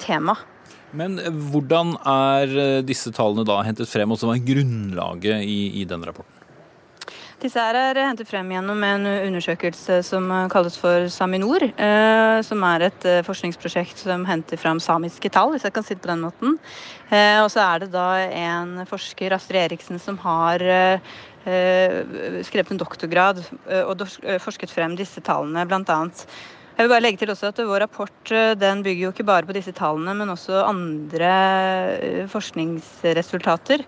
[0.02, 0.36] tema.
[0.94, 1.18] Men
[1.50, 6.43] hvordan er disse tallene da hentet frem, og som er grunnlaget i, i den rapporten?
[7.44, 11.66] Disse her er hentet frem gjennom en undersøkelse som kalles for Saminor.
[11.76, 15.98] Eh, som er et eh, forskningsprosjekt som henter fram samiske tall, hvis jeg kan si
[15.98, 16.56] det på den måten.
[17.10, 20.64] Eh, og så er det da en forsker, Astrid Eriksen, som har
[21.44, 23.42] skrevet en doktorgrad
[23.84, 24.06] og
[24.40, 26.22] forsket frem disse tallene, blant annet.
[26.78, 29.58] Jeg vil bare legge til også at Vår rapport den bygger jo ikke bare på
[29.58, 31.34] disse tallene, men også andre
[32.32, 33.84] forskningsresultater.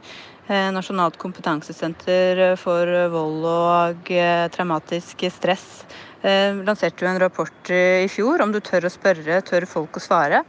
[0.48, 5.86] Eh, Nasjonalt kompetansesenter for vold og eh, traumatisk stress
[6.22, 10.04] eh, lanserte jo en rapport i fjor om du tør å spørre, tør folk å
[10.04, 10.44] svare.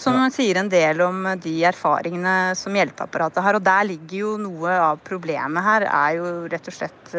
[0.00, 0.30] Som ja.
[0.32, 3.58] sier en del om de erfaringene som hjelpeapparatet har.
[3.60, 7.12] Og der ligger jo noe av problemet her, er jo rett og slett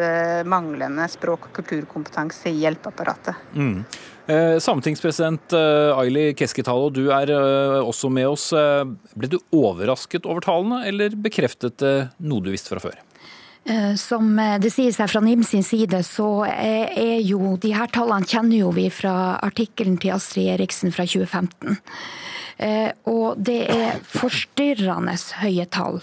[0.44, 3.48] manglende språk- og kulturkompetanse i hjelpeapparatet.
[3.56, 3.80] Mm.
[4.26, 8.48] Eh, Sametingspresident eh, Aili Keskitalo, du er eh, også med oss.
[9.14, 13.02] Ble du overrasket over tallene, eller bekreftet det noe du visste fra før?
[13.98, 18.60] Som det sies her fra NIM sin side, så er jo de her tallene kjenner
[18.60, 21.74] jo vi fra artikkelen til Astrid Eriksen fra 2015.
[23.10, 25.98] Og det er forstyrrende høye tall.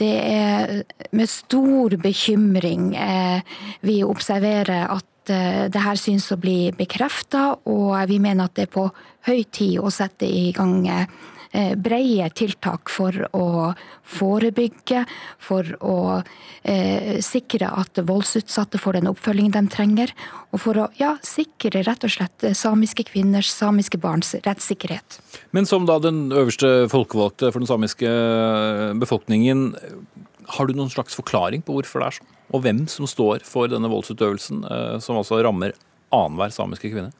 [0.00, 0.72] Det er
[1.12, 2.88] med stor bekymring
[3.84, 8.68] vi observerer at Eh, det her synes å bli bekrefta, og vi mener at det
[8.68, 8.88] er på
[9.26, 11.06] høy tid å sette i gang eh,
[11.50, 13.46] eh, breie tiltak for å
[14.06, 15.02] forebygge,
[15.42, 15.98] for å
[16.62, 20.14] eh, sikre at voldsutsatte får den oppfølgingen de trenger,
[20.54, 25.18] og for å ja, sikre rett og slett samiske kvinners, samiske barns rettssikkerhet.
[25.56, 28.12] Men som da den øverste folkevalgte for den samiske
[29.00, 29.72] befolkningen,
[30.46, 32.32] har du noen slags forklaring på hvorfor det er sånn?
[32.54, 35.74] Og hvem som står for denne voldsutøvelsen, eh, som altså rammer
[36.14, 37.12] annenhver samiske kvinne?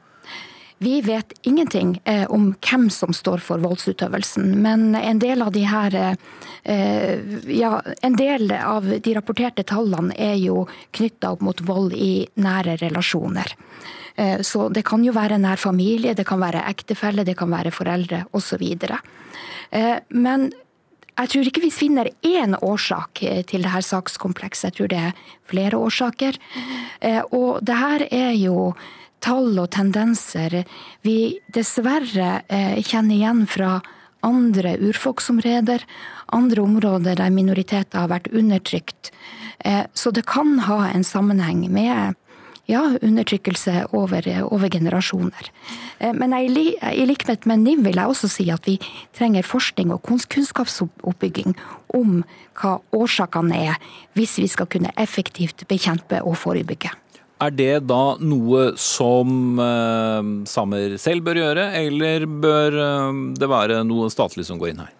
[0.79, 5.63] Vi vet ingenting eh, om hvem som står for voldsutøvelsen, men en del av de
[5.67, 7.17] her eh,
[7.49, 7.71] ja,
[8.05, 13.55] en del av de rapporterte tallene er jo knytta opp mot vold i nære relasjoner.
[14.41, 18.23] Så det kan jo være nær familie, det kan være ektefelle, det kan være foreldre
[18.33, 18.63] osv.
[20.09, 20.47] Men
[21.17, 25.33] jeg tror ikke vi finner én årsak eh, til dette sakskomplekset, jeg tror det er
[25.49, 26.37] flere årsaker.
[27.01, 28.73] Eh, og det her er jo
[29.23, 30.61] tall og tendenser
[31.05, 33.79] vi dessverre eh, kjenner igjen fra
[34.25, 35.83] andre urfolksområder,
[36.35, 39.11] andre områder der minoriteter har vært undertrykt.
[39.97, 42.17] Så det kan ha en sammenheng med
[42.67, 45.51] ja, undertrykkelse over, over generasjoner.
[46.13, 48.75] Men jeg, i likhet med NIM vil jeg også si at vi
[49.17, 51.55] trenger forskning og kunnskapsoppbygging
[51.95, 52.21] om
[52.59, 53.81] hva årsakene er,
[54.17, 56.91] hvis vi skal kunne effektivt bekjempe og forebygge.
[57.37, 63.83] Er det da noe som eh, samer selv bør gjøre, eller bør eh, det være
[63.85, 64.93] noe statlig som går inn her?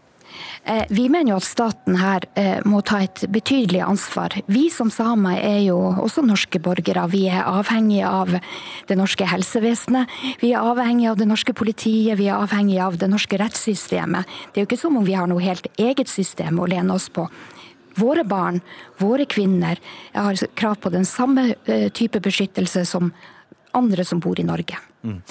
[0.67, 4.33] Eh, vi mener jo at staten her eh, må ta et betydelig ansvar.
[4.51, 7.05] Vi som samer er jo også norske borgere.
[7.13, 8.33] Vi er avhengige av
[8.89, 10.11] det norske helsevesenet.
[10.41, 12.17] Vi er avhengige av det norske politiet.
[12.19, 14.27] Vi er avhengige av det norske rettssystemet.
[14.51, 17.07] Det er jo ikke som om vi har noe helt eget system å lene oss
[17.15, 17.29] på.
[17.97, 18.59] Våre barn,
[18.99, 19.79] våre kvinner,
[20.13, 23.13] har krav på den samme eh, type beskyttelse som
[23.71, 24.83] andre som bor i Norge.
[25.07, 25.21] Mm.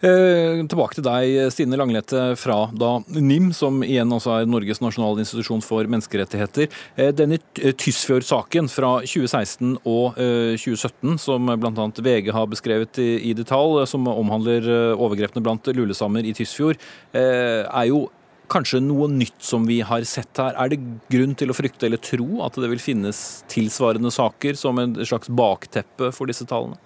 [0.00, 5.20] Eh, tilbake til deg, Stine Langlete fra da NIM, som igjen også er Norges nasjonale
[5.20, 6.70] institusjon for menneskerettigheter.
[6.96, 11.86] Eh, denne eh, Tysfjord-saken fra 2016 og 2017, som bl.a.
[12.00, 14.64] VG har beskrevet i, detalj, som omhandler
[14.96, 16.80] overgrepene blant lulesammer i Tysfjord,
[17.12, 18.06] er jo
[18.50, 20.56] kanskje noe nytt som vi har sett her.
[20.56, 20.80] Er det
[21.12, 25.30] grunn til å frykte eller tro at det vil finnes tilsvarende saker som en slags
[25.30, 26.80] bakteppe for disse tallene?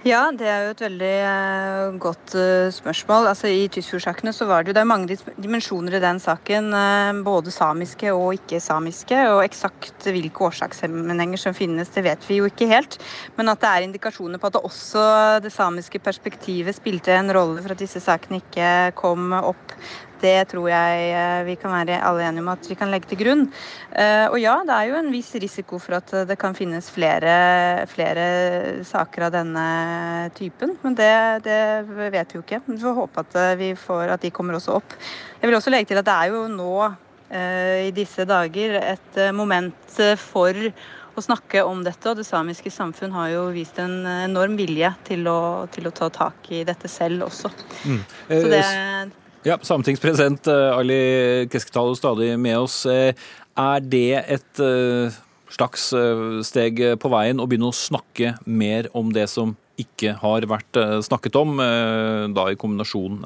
[0.00, 3.26] Ja, det er jo et veldig uh, godt uh, spørsmål.
[3.28, 6.70] Altså, I Tysfjord-sakene så var det jo det er mange dimensjoner i den saken.
[6.72, 9.18] Uh, både samiske og ikke-samiske.
[9.34, 12.96] Og eksakt hvilke årsakssammenhenger som finnes, det vet vi jo ikke helt.
[13.36, 15.04] Men at det er indikasjoner på at det også
[15.44, 19.76] det samiske perspektivet spilte en rolle for at disse sakene ikke kom opp
[20.20, 23.20] det tror jeg eh, vi kan være alle enige om at vi kan legge til
[23.22, 23.46] grunn.
[23.90, 27.34] Eh, og ja, det er jo en viss risiko for at det kan finnes flere,
[27.90, 28.26] flere
[28.86, 29.66] saker av denne
[30.36, 30.76] typen.
[30.84, 31.12] Men det,
[31.46, 31.60] det,
[32.12, 32.62] vet vi jo ikke.
[32.68, 34.96] Vi får håpe at, eh, vi får, at de kommer også opp.
[35.40, 36.74] Jeg vil også legge til at det er jo nå
[37.30, 40.56] i disse dager et moment for
[41.14, 42.02] å snakke om dette.
[42.10, 45.38] Og det samiske samfunn har jo vist en enorm vilje til å,
[45.70, 47.52] til å ta tak i dette selv også.
[47.86, 48.00] Mm.
[48.26, 48.64] Så det,
[49.46, 51.00] ja, Sametingspresident eh, Ali
[51.52, 52.84] Keskitalo stadig med oss.
[52.86, 53.14] Eh,
[53.60, 55.18] er det et eh,
[55.50, 55.90] slags
[56.46, 61.38] steg på veien å begynne å snakke mer om det som ikke har vært snakket
[61.40, 61.56] om,
[62.36, 63.16] da i kombinasjon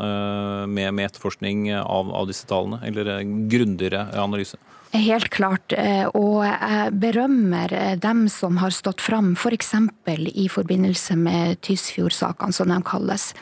[0.71, 4.57] med, etterforskning av, av, disse tallene, eller grundigere analyse?
[4.95, 5.75] Helt klart.
[6.15, 9.75] Og jeg berømmer dem som har stått fram, f.eks.
[10.07, 13.33] For i forbindelse med Tysfjord-sakene, som de kalles.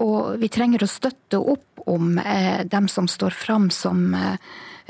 [0.00, 2.20] Og vi trenger å støtte opp om
[2.64, 4.14] dem som står fram som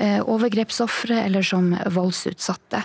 [0.01, 2.81] overgrepsofre eller som voldsutsatte.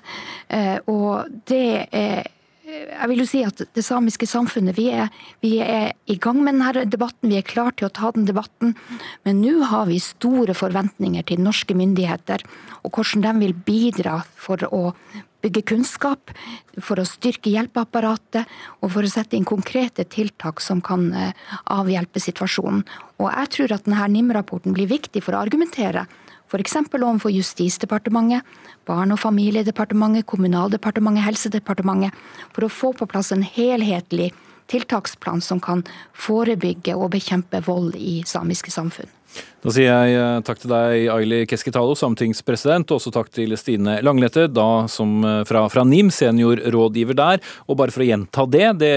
[0.92, 2.28] Og det er
[2.66, 5.12] jeg vil jo si at det samiske samfunnet, vi er,
[5.44, 7.30] vi er, i gang med denne debatten.
[7.30, 8.74] Vi er klar til å ta den debatten.
[9.28, 12.42] Men nå har vi store forventninger til norske myndigheter
[12.86, 14.84] og hvordan de vil bidra for å
[15.46, 16.34] bygge kunnskap,
[16.82, 18.50] for å styrke hjelpeapparatet
[18.82, 21.34] og for å sette inn konkrete tiltak som kan eh,
[21.70, 22.82] avhjelpe situasjonen.
[23.22, 26.08] Og jeg tror at denne NIM-rapporten blir viktig for å argumentere
[26.48, 26.76] f.eks.
[26.94, 28.44] overfor Justisdepartementet,
[28.86, 32.14] Barne- og familiedepartementet, Kommunaldepartementet, Helsedepartementet,
[32.54, 34.32] for å få på plass en helhetlig
[34.68, 35.84] tiltaksplan som kan
[36.14, 39.10] forebygge og bekjempe vold i samiske samfunn.
[39.66, 43.96] Da sier jeg eh, takk til deg, Aili Keskitalo, sametingspresident, og også takk til Stine
[44.06, 47.42] Langlete, da som eh, fra, fra NIM, seniorrådgiver der.
[47.66, 48.92] Og bare for å gjenta det, det,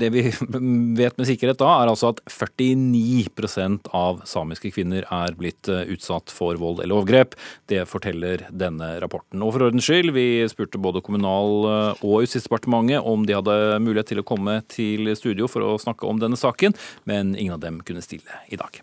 [0.00, 0.24] det vi
[0.98, 6.34] vet med sikkerhet da, er altså at 49% av samiske kvinner er blitt eh, utsatt
[6.34, 7.38] for vold eller overgrep.
[7.70, 9.38] Det forteller denne rapporten.
[9.46, 14.24] Og for ordens skyld, vi spurte både Kommunal- og Justisdepartementet om de hadde mulighet til
[14.24, 16.74] å komme til studio for å snakke om denne saken,
[17.06, 18.82] men ingen av dem kunne stille i dag.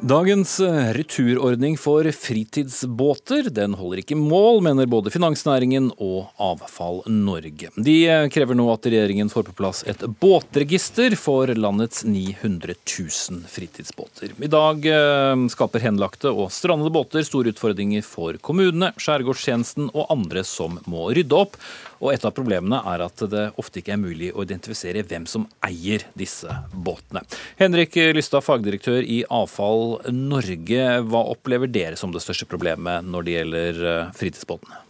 [0.00, 7.72] Dagens eh, returordning for fritidsbåter den holder ikke mål, mener både finansnæringen og Avfall Norge.
[7.74, 13.42] De eh, krever nå at regjeringen får på plass et båtregister for landets 900 000
[13.50, 14.36] fritidsbåter.
[14.38, 20.46] I dag eh, skaper henlagte og strandede båter store utfordringer for kommunene, skjærgårdstjenesten og andre
[20.46, 21.58] som må rydde opp.
[21.98, 25.46] Og et av problemene er at det ofte ikke er mulig å identifisere hvem som
[25.66, 27.24] eier disse båtene.
[27.60, 30.84] Henrik Lystad, fagdirektør i Avfall Norge.
[31.08, 34.87] Hva opplever dere som det største problemet når det gjelder eh, fritidsbåtene?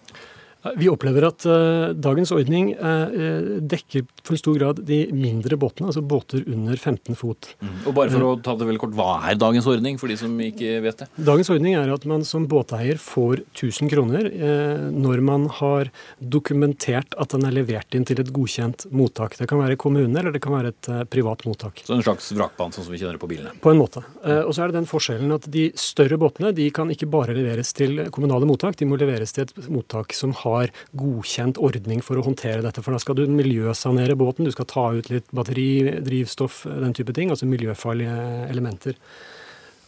[0.76, 6.02] Vi opplever at uh, dagens ordning uh, dekker for stor grad de mindre båtene, altså
[6.02, 7.52] båter under 15 fot.
[7.62, 7.76] Mm.
[7.86, 10.34] Og bare for å ta det veldig kort, Hva er dagens ordning, for de som
[10.42, 11.09] ikke vet det?
[11.28, 17.14] Dagens ordning er at man som båteier får 1000 kroner uh, når man har dokumentert
[17.14, 19.38] at den er levert inn til et godkjent mottak.
[19.38, 21.84] Det kan være kommune, eller det kan være et privat mottak.
[21.86, 23.54] Så en slags vrakpant, sånn som vi kjenner det på bilene?
[23.62, 24.02] På en måte.
[24.42, 27.70] Og så er det den forskjellen at de større båtene de kan ikke bare leveres
[27.76, 32.18] til kommunale mottak, de må leveres til et mottak som har har godkjent ordning for
[32.18, 32.84] å håndtere dette.
[32.84, 37.14] For da skal du miljøsanere båten, du skal ta ut litt batteri, drivstoff, den type
[37.16, 37.32] ting.
[37.34, 38.16] Altså miljøfarlige
[38.49, 38.99] elementer.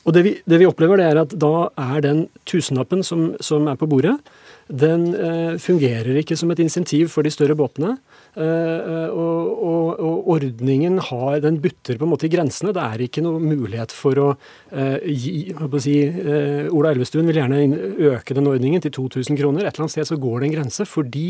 [0.08, 1.54] Og det vi, det vi opplever, det er at da
[1.92, 4.16] er den tusenlappen som, som er på bordet,
[4.70, 7.96] den eh, fungerer ikke som et insentiv for de større båtene.
[8.38, 12.74] Eh, og, og, og, ordningen har, den butter på en måte i grensene.
[12.76, 14.28] Det er ikke noe mulighet for å
[14.70, 15.96] eh, gi å si,
[16.70, 17.60] Ola Elvestuen vil gjerne
[18.12, 19.66] øke den ordningen til 2000 kroner.
[19.66, 21.28] Et eller annet sted så går det en grense, fordi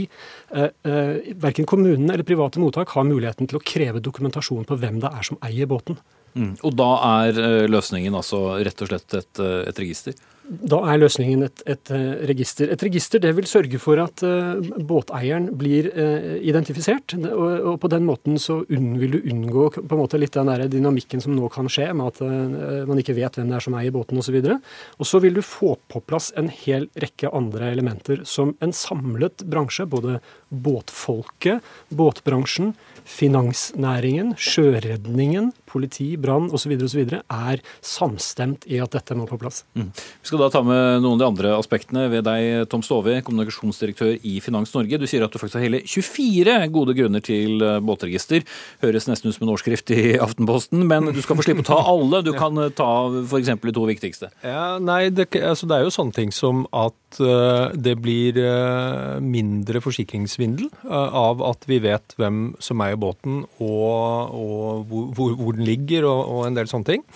[0.50, 5.26] verken kommunene eller private mottak har muligheten til å kreve dokumentasjon på hvem det er
[5.26, 5.98] som eier båten.
[6.34, 6.52] Mm.
[6.66, 6.90] Og da
[7.24, 10.18] er løsningen altså rett og slett et, et register?
[10.50, 12.70] Da er løsningen et, et, eh, register.
[12.74, 17.14] Et register det vil sørge for at uh, båteieren blir uh, identifisert.
[17.30, 21.22] Og, på den måten så vil du unngå på en måte litt den der dynamikken
[21.22, 24.18] som nå kan skje, med at man ikke vet hvem det er som eier båten
[24.18, 24.40] osv.
[24.42, 24.66] Og,
[24.98, 29.46] og så vil du få på plass en hel rekke andre elementer som en samlet
[29.46, 30.18] bransje, både
[30.50, 31.62] båtfolket,
[31.94, 32.74] båtbransjen,
[33.06, 36.74] finansnæringen, sjøredningen, politi, brann osv.
[36.76, 39.62] er samstemt i at dette må på plass.
[39.78, 39.90] Mm.
[39.94, 44.16] Vi skal da ta med noen av de andre aspektene ved deg, Tom Stove, kommunikasjonsdirektør
[44.26, 45.00] i Finans Norge.
[45.00, 48.44] Du sier at du faktisk har hele 24 gode grunner til eh, båtregister.
[48.84, 51.80] Høres nesten ut som en årskrift i Aftenposten, men du skal få slippe å ta
[51.92, 52.22] alle.
[52.26, 52.90] Du kan eh, ta
[53.22, 53.52] f.eks.
[53.62, 54.32] de to viktigste.
[54.46, 59.18] Ja, nei, det, altså, det er jo sånne ting som at uh, det blir uh,
[59.22, 65.59] mindre forsikringssvindel uh, av at vi vet hvem som eier båten og, og hvor, hvor,
[65.60, 67.08] den ligger og, og en del sånne ting.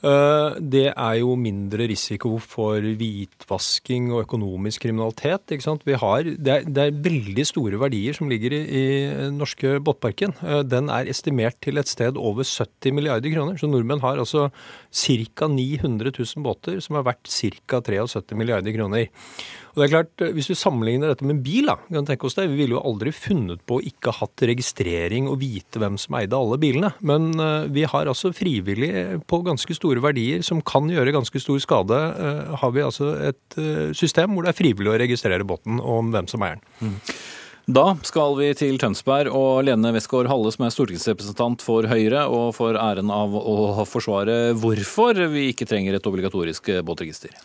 [0.00, 5.52] Eh, det er jo mindre risiko for hvitvasking og økonomisk kriminalitet.
[6.00, 10.32] Har, det, er, det, er, veldig store verdier som ligger i, i norske båtparken.
[10.40, 13.60] Eh, den er estimert til et sted over 70 milliarder kroner.
[13.60, 15.50] Så nordmenn har altså ca.
[15.52, 17.82] 900 000 båter som er verdt ca.
[17.84, 19.10] 73 milliarder kroner.
[19.70, 22.26] Og det er klart, eh, Hvis du sammenligner dette med en bil, da, kan tenke
[22.26, 25.98] oss det, vi ville jo aldri funnet på å ikke hatt registrering og vite hvem
[26.00, 26.92] som eide alle bilene.
[27.00, 31.58] Men uh, vi har altså frivillig på ganske store verdier som kan gjøre ganske stor
[31.62, 31.98] skade,
[32.60, 33.56] har vi altså et
[33.96, 36.90] system hvor det er frivillig å registrere båten om hvem som eier den.
[36.90, 36.96] Mm.
[37.70, 42.54] Da skal vi til Tønsberg og Lene Westgård Halle, som er stortingsrepresentant for Høyre, og
[42.56, 47.36] får æren av å forsvare hvorfor vi ikke trenger et obligatorisk båtregister.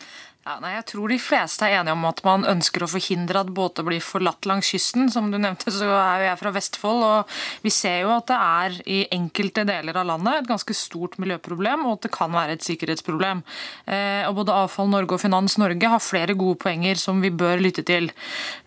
[0.46, 3.48] Ja, nei, jeg tror de fleste er enige om at man ønsker å forhindre at
[3.50, 5.08] båter blir forlatt langs kysten.
[5.10, 7.32] Som du nevnte, så er jo jeg fra Vestfold, og
[7.64, 11.82] vi ser jo at det er i enkelte deler av landet et ganske stort miljøproblem,
[11.88, 13.40] og at det kan være et sikkerhetsproblem.
[13.90, 17.64] Eh, og Både Avfall Norge og Finans Norge har flere gode poenger som vi bør
[17.66, 18.06] lytte til.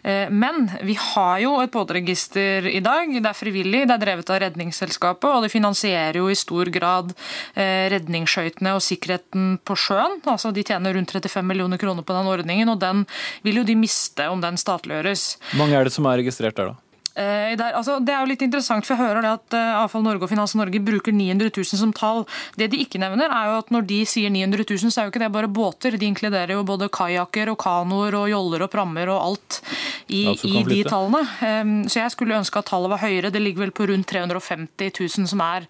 [0.03, 3.15] Eh, men vi har jo et båtregister i dag.
[3.15, 7.15] Det er frivillig, det er drevet av Redningsselskapet, og det finansierer jo i stor grad
[7.55, 10.19] eh, redningsskøytene og sikkerheten på sjøen.
[10.27, 13.05] Altså De tjener rundt 35 millioner millioner kroner på den ordningen, og den
[13.43, 15.37] vil jo de miste om den statliggjøres.
[15.51, 16.75] Hvor mange er det som er registrert der, da?
[17.19, 20.05] Eh, der, altså, det er jo litt interessant, for jeg hører det at uh, Avfall
[20.05, 22.23] Norge og Finans Norge bruker 900 000 som tall.
[22.55, 25.13] Det de ikke nevner, er jo at når de sier 900 000, så er jo
[25.13, 25.97] ikke det bare båter.
[25.99, 29.59] De inkluderer jo både kajakker og kanoer og joller og prammer og alt
[30.07, 31.21] i, Ja, i de tallene.
[31.43, 33.33] Um, Så jeg skulle ønske at tallet var høyere.
[33.33, 35.67] Det ligger vel på rundt 350 000 som er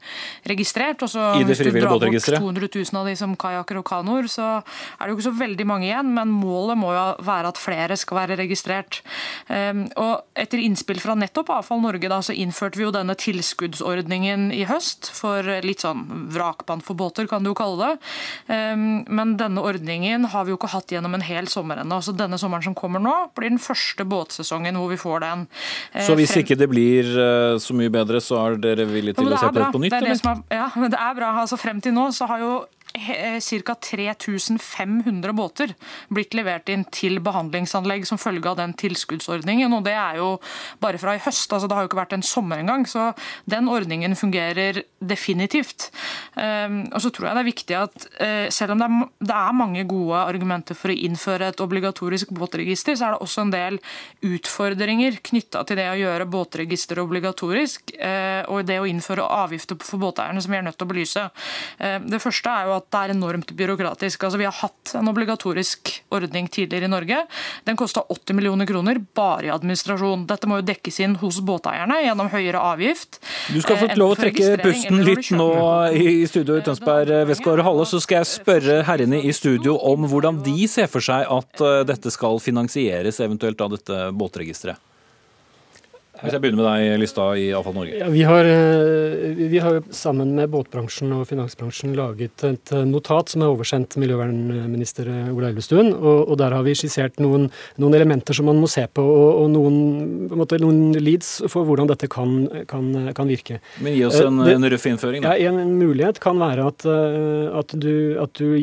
[0.47, 1.01] registrert.
[1.03, 4.61] Og så hvis du drar bort 200 000 av de som kajakker og kanoer, så
[4.61, 6.13] er det jo ikke så veldig mange igjen.
[6.13, 9.01] Men målet må jo være at flere skal være registrert.
[9.49, 14.49] Um, Og etter innspill fra nettopp Avfall Norge da, så innførte vi jo denne tilskuddsordningen
[14.51, 18.09] i høst for litt sånn vrakpant for båter, kan du jo kalle det.
[18.51, 22.01] Um, Men denne ordningen har vi jo ikke hatt gjennom en hel sommer ennå.
[22.03, 25.47] Så denne sommeren som kommer nå, blir den første båtsesongen hvor vi får den.
[25.93, 29.31] Eh, Så hvis ikke det blir eh, så mye bedre, så er dere villige til
[29.31, 29.95] å se på det på nytt?
[29.95, 31.31] Det er det er, ja, men det er bra.
[31.43, 32.53] Altså, frem til nå så har jo
[32.93, 33.75] ca.
[33.75, 35.73] 3500 båter
[36.09, 39.73] blitt levert inn til behandlingsanlegg som følge av den tilskuddsordningen.
[39.73, 40.39] og Det er jo
[40.81, 41.53] bare fra i høst.
[41.53, 42.87] altså Det har jo ikke vært en sommer engang.
[42.87, 43.13] Så
[43.45, 45.91] den ordningen fungerer definitivt.
[46.35, 48.79] Um, og så tror jeg det er viktig at eh, selv om
[49.19, 53.43] det er, mange gode argumenter for å innføre et obligatorisk båtregister, så er det også
[53.43, 53.79] en del
[54.23, 59.99] utfordringer knytta til det å gjøre båtregister obligatorisk, eh, og det å innføre avgifter for
[60.01, 61.25] båteierne, som vi er nødt til å belyse.
[61.79, 64.23] Eh, Det første er jo at det er enormt byråkratisk.
[64.23, 67.21] Altså Vi har hatt en obligatorisk ordning tidligere i Norge.
[67.67, 70.25] Den kosta 80 millioner kroner bare i administrasjon.
[70.29, 73.19] Dette må jo dekkes inn hos båteierne gjennom høyere avgift.
[73.51, 75.49] Du skal få Eh, lov å trekke pusten litt nå
[75.95, 77.85] i studio i Tønsberg, eh, Westgård Halle.
[77.89, 81.81] Så skal jeg spørre herrene i studio om hvordan de ser for seg at eh,
[81.89, 84.88] dette skal finansieres, eventuelt av dette båtregisteret.
[86.19, 87.95] Hvis jeg begynner med deg, Lista i Avfall Norge.
[88.01, 93.29] Ja, vi, har, eh, vi har sammen med båtbransjen og finansbransjen laget et eh, notat
[93.31, 95.93] som er oversendt miljøvernminister Ola Elvestuen.
[95.95, 97.47] Og, og der har vi skissert noen,
[97.79, 99.75] noen elementer som man må se på, og, og noen,
[100.35, 102.33] måte, noen leads for hvordan dette kan,
[102.67, 103.59] kan, kan virke.
[103.83, 105.27] Men gi oss en, Eh, det- en røff innføring, da.
[105.39, 108.55] Ja, En mulighet kan være at, eh, at, du, at, du,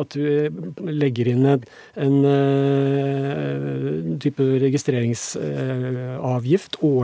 [0.00, 0.50] at du
[0.90, 1.62] legger inn en,
[1.96, 7.03] en eh, type registreringsavgift årlig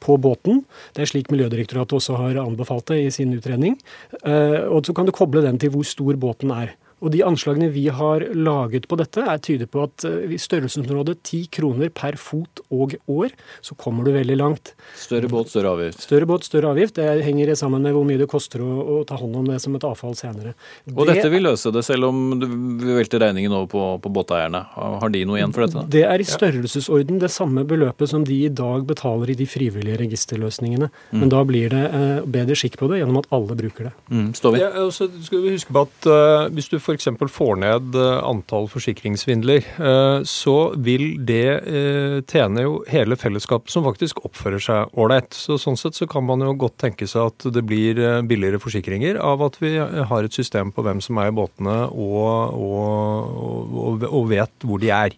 [0.00, 0.64] på båten.
[0.94, 3.78] Det er slik Miljødirektoratet også har anbefalt det i sin utredning.
[4.24, 6.74] Eh, Og så kan du koble den til hvor stor båten er.
[7.04, 11.18] Og De anslagene vi har laget på dette, er tyder på at eh, i størrelsesområdet
[11.20, 14.72] 10 kroner per fot og år, så kommer du veldig langt.
[14.96, 16.00] Større båt, større avgift.
[16.06, 16.96] Større båt, større avgift.
[16.96, 19.76] Det henger sammen med hvor mye det koster å, å ta hånd om det som
[19.76, 20.54] et avfall senere.
[20.94, 22.46] Og dette vil løse det, selv om du
[22.96, 24.62] velter regningen over på, på båteierne.
[24.76, 25.82] Har de noe igjen for dette?
[25.82, 25.92] da?
[25.96, 30.00] Det er i størrelsesorden det samme beløpet som de i dag betaler i de frivillige
[30.00, 30.88] registerløsningene.
[31.12, 31.20] Mm.
[31.20, 33.94] Men da blir det eh, bedre skikk på det gjennom at alle bruker det.
[34.08, 34.64] Mm, står vi?
[34.64, 37.08] Ja, altså, skal vi huske på at uh, Hvis du f.eks.
[37.32, 43.86] får ned eh, antall forsikringssvindler, eh, så vil det eh, tjene jo hele fellesskapet som
[43.86, 45.34] faktisk oppfører seg ålreit.
[45.34, 49.18] Så Sånn sett så kan man jo godt tenke seg at det blir billigere forsikringer
[49.18, 53.36] av at vi har et system på hvem som eier båtene og, og,
[53.82, 55.16] og, og vet hvor de er.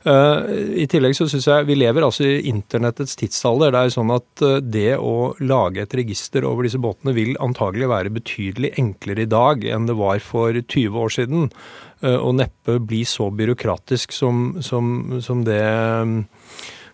[0.00, 0.38] Eh,
[0.80, 3.74] I tillegg så synes jeg vi lever altså i internettets tidsalder.
[3.74, 7.34] Det er jo sånn at eh, det å lage et register over disse båtene vil
[7.44, 11.50] antagelig være betydelig enklere i dag enn det var for 20 år siden.
[12.00, 15.60] eh, Og neppe bli så byråkratisk som, som, som det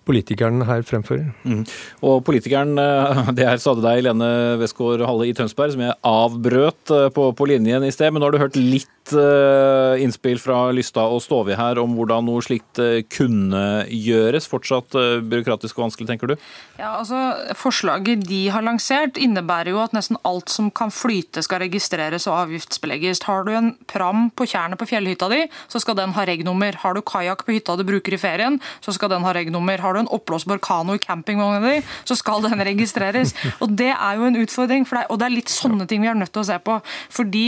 [0.07, 1.31] politikeren her fremfører.
[1.47, 1.63] Mm.
[2.07, 4.31] Og politikeren, eh, det her sa det deg, Lene
[4.61, 8.13] Westgård Halle i Tønsberg, som jeg avbrøt eh, på, på linjen i sted.
[8.13, 12.27] Men nå har du hørt litt eh, innspill fra Lystad og Stovi her om hvordan
[12.29, 12.81] noe slikt
[13.13, 14.49] kunne gjøres.
[14.51, 14.95] Fortsatt
[15.27, 16.37] byråkratisk og vanskelig, tenker du?
[16.79, 17.19] Ja, altså
[17.57, 22.39] Forslaget de har lansert innebærer jo at nesten alt som kan flyte skal registreres og
[22.45, 23.25] avgiftsbelegges.
[23.27, 25.43] Har du en pram på tjernet på fjellhytta di,
[25.73, 26.77] så skal den ha regnummer.
[26.83, 29.81] Har du kajakk på hytta du bruker i ferien, så skal den ha regnummer.
[29.83, 33.35] Har du en oppblåsbar kano i campingvogna di, så skal den registreres.
[33.61, 36.13] Og Det er jo en utfordring, for det, og det er litt sånne ting vi
[36.13, 36.81] er nødt til å se på.
[37.13, 37.47] Fordi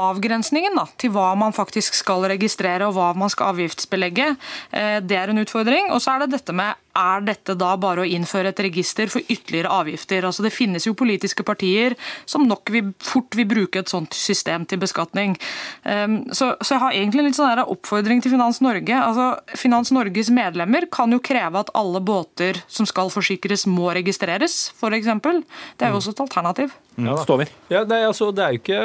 [0.00, 4.34] avgrensningen da, til hva man faktisk skal registrere og hva man skal avgiftsbelegge,
[4.70, 5.90] eh, det er en utfordring.
[5.94, 9.24] Og så er det dette med er dette da bare å innføre et register for
[9.30, 10.26] ytterligere avgifter?
[10.26, 11.96] Altså Det finnes jo politiske partier
[12.28, 15.36] som nok vil, fort vil bruke et sånt system til beskatning.
[15.84, 18.96] Um, så, så jeg har egentlig en litt sånn oppfordring til Finans Norge.
[18.96, 24.70] Altså Finans Norges medlemmer kan jo kreve at alle båter som skal forsikres må registreres,
[24.76, 25.10] f.eks.
[25.10, 26.76] Det er jo også et alternativ.
[27.00, 27.46] Står vi?
[27.72, 28.80] Ja, nei, altså, det er jo ikke,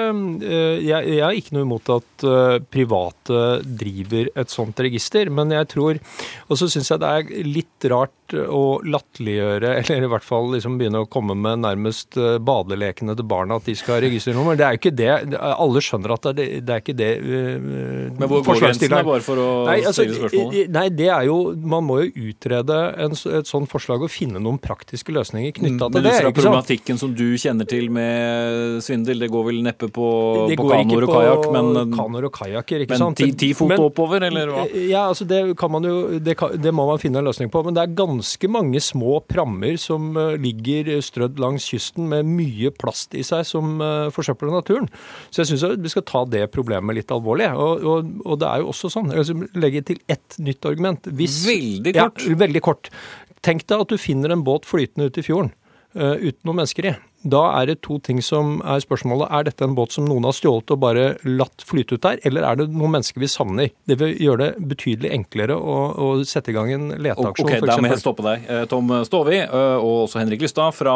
[0.46, 5.52] eh, jeg, jeg har ikke noe imot at eh, private driver et sånt register, men
[5.52, 6.00] jeg tror
[6.50, 7.95] Og så syns jeg det er litt rart
[8.34, 13.28] å latterliggjøre, eller i hvert fall liksom begynne å komme med nærmest eh, badelekene til
[13.30, 14.58] barna at de skal ha registernummer.
[14.58, 15.10] Det er jo ikke det.
[15.38, 19.42] Alle skjønner at det, det er ikke det uh, Men hvor går grensen, bare for
[19.42, 20.72] å nei, altså, stille spørsmålet?
[20.74, 24.58] Nei, det er jo Man må jo utrede en, et sånt forslag og finne noen
[24.62, 26.16] praktiske løsninger knytta til det.
[26.16, 30.10] Men problematikken som du kjenner til med svindel, det går vel neppe på,
[30.50, 33.22] på kanoer og kajakk, men Kanoer og kajakker, ikke men sant?
[33.22, 34.66] Ti, ti fot men, oppover, eller hva?
[34.74, 37.62] Ja, altså det kan man jo det, kan, det må man finne en løsning på.
[37.66, 42.26] Men det er ganske ganske mange små prammer som eh, ligger strødd langs kysten med
[42.26, 44.90] mye plast i seg som eh, forsøpler naturen.
[45.30, 47.52] Så jeg syns vi skal ta det problemet litt alvorlig.
[47.54, 51.08] Og, og, og det er jo også sånn, jeg vil legge til ett nytt argument.
[51.12, 52.26] Hvis, veldig kort.
[52.26, 52.92] Ja, veldig kort.
[53.46, 55.54] Tenk deg at du finner en båt flytende ute i fjorden
[55.96, 56.96] uten noen mennesker i.
[57.26, 59.32] Da er det to ting som er spørsmålet.
[59.34, 62.46] Er dette en båt som noen har stjålet og bare latt flyte ut der, eller
[62.46, 63.72] er det noen mennesker vi savner?
[63.90, 67.50] Det vil gjøre det betydelig enklere å, å sette i gang en leteaksjon.
[67.50, 68.46] Ok, Der må jeg stoppe deg.
[68.46, 70.96] Eh, Tom Stovi eh, og også Henrik Lystad fra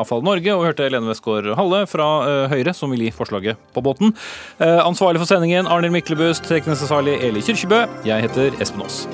[0.00, 2.08] Avfall Norge, og hørte Lene Westgård Halle fra
[2.52, 4.14] Høyre, som vil gi forslaget på båten.
[4.60, 7.84] Ansvarlig for sendingen Arnhild Myklebust, teknisk ansvarlig Eli Kyrkjebø.
[8.08, 9.04] Jeg heter Espen Aas.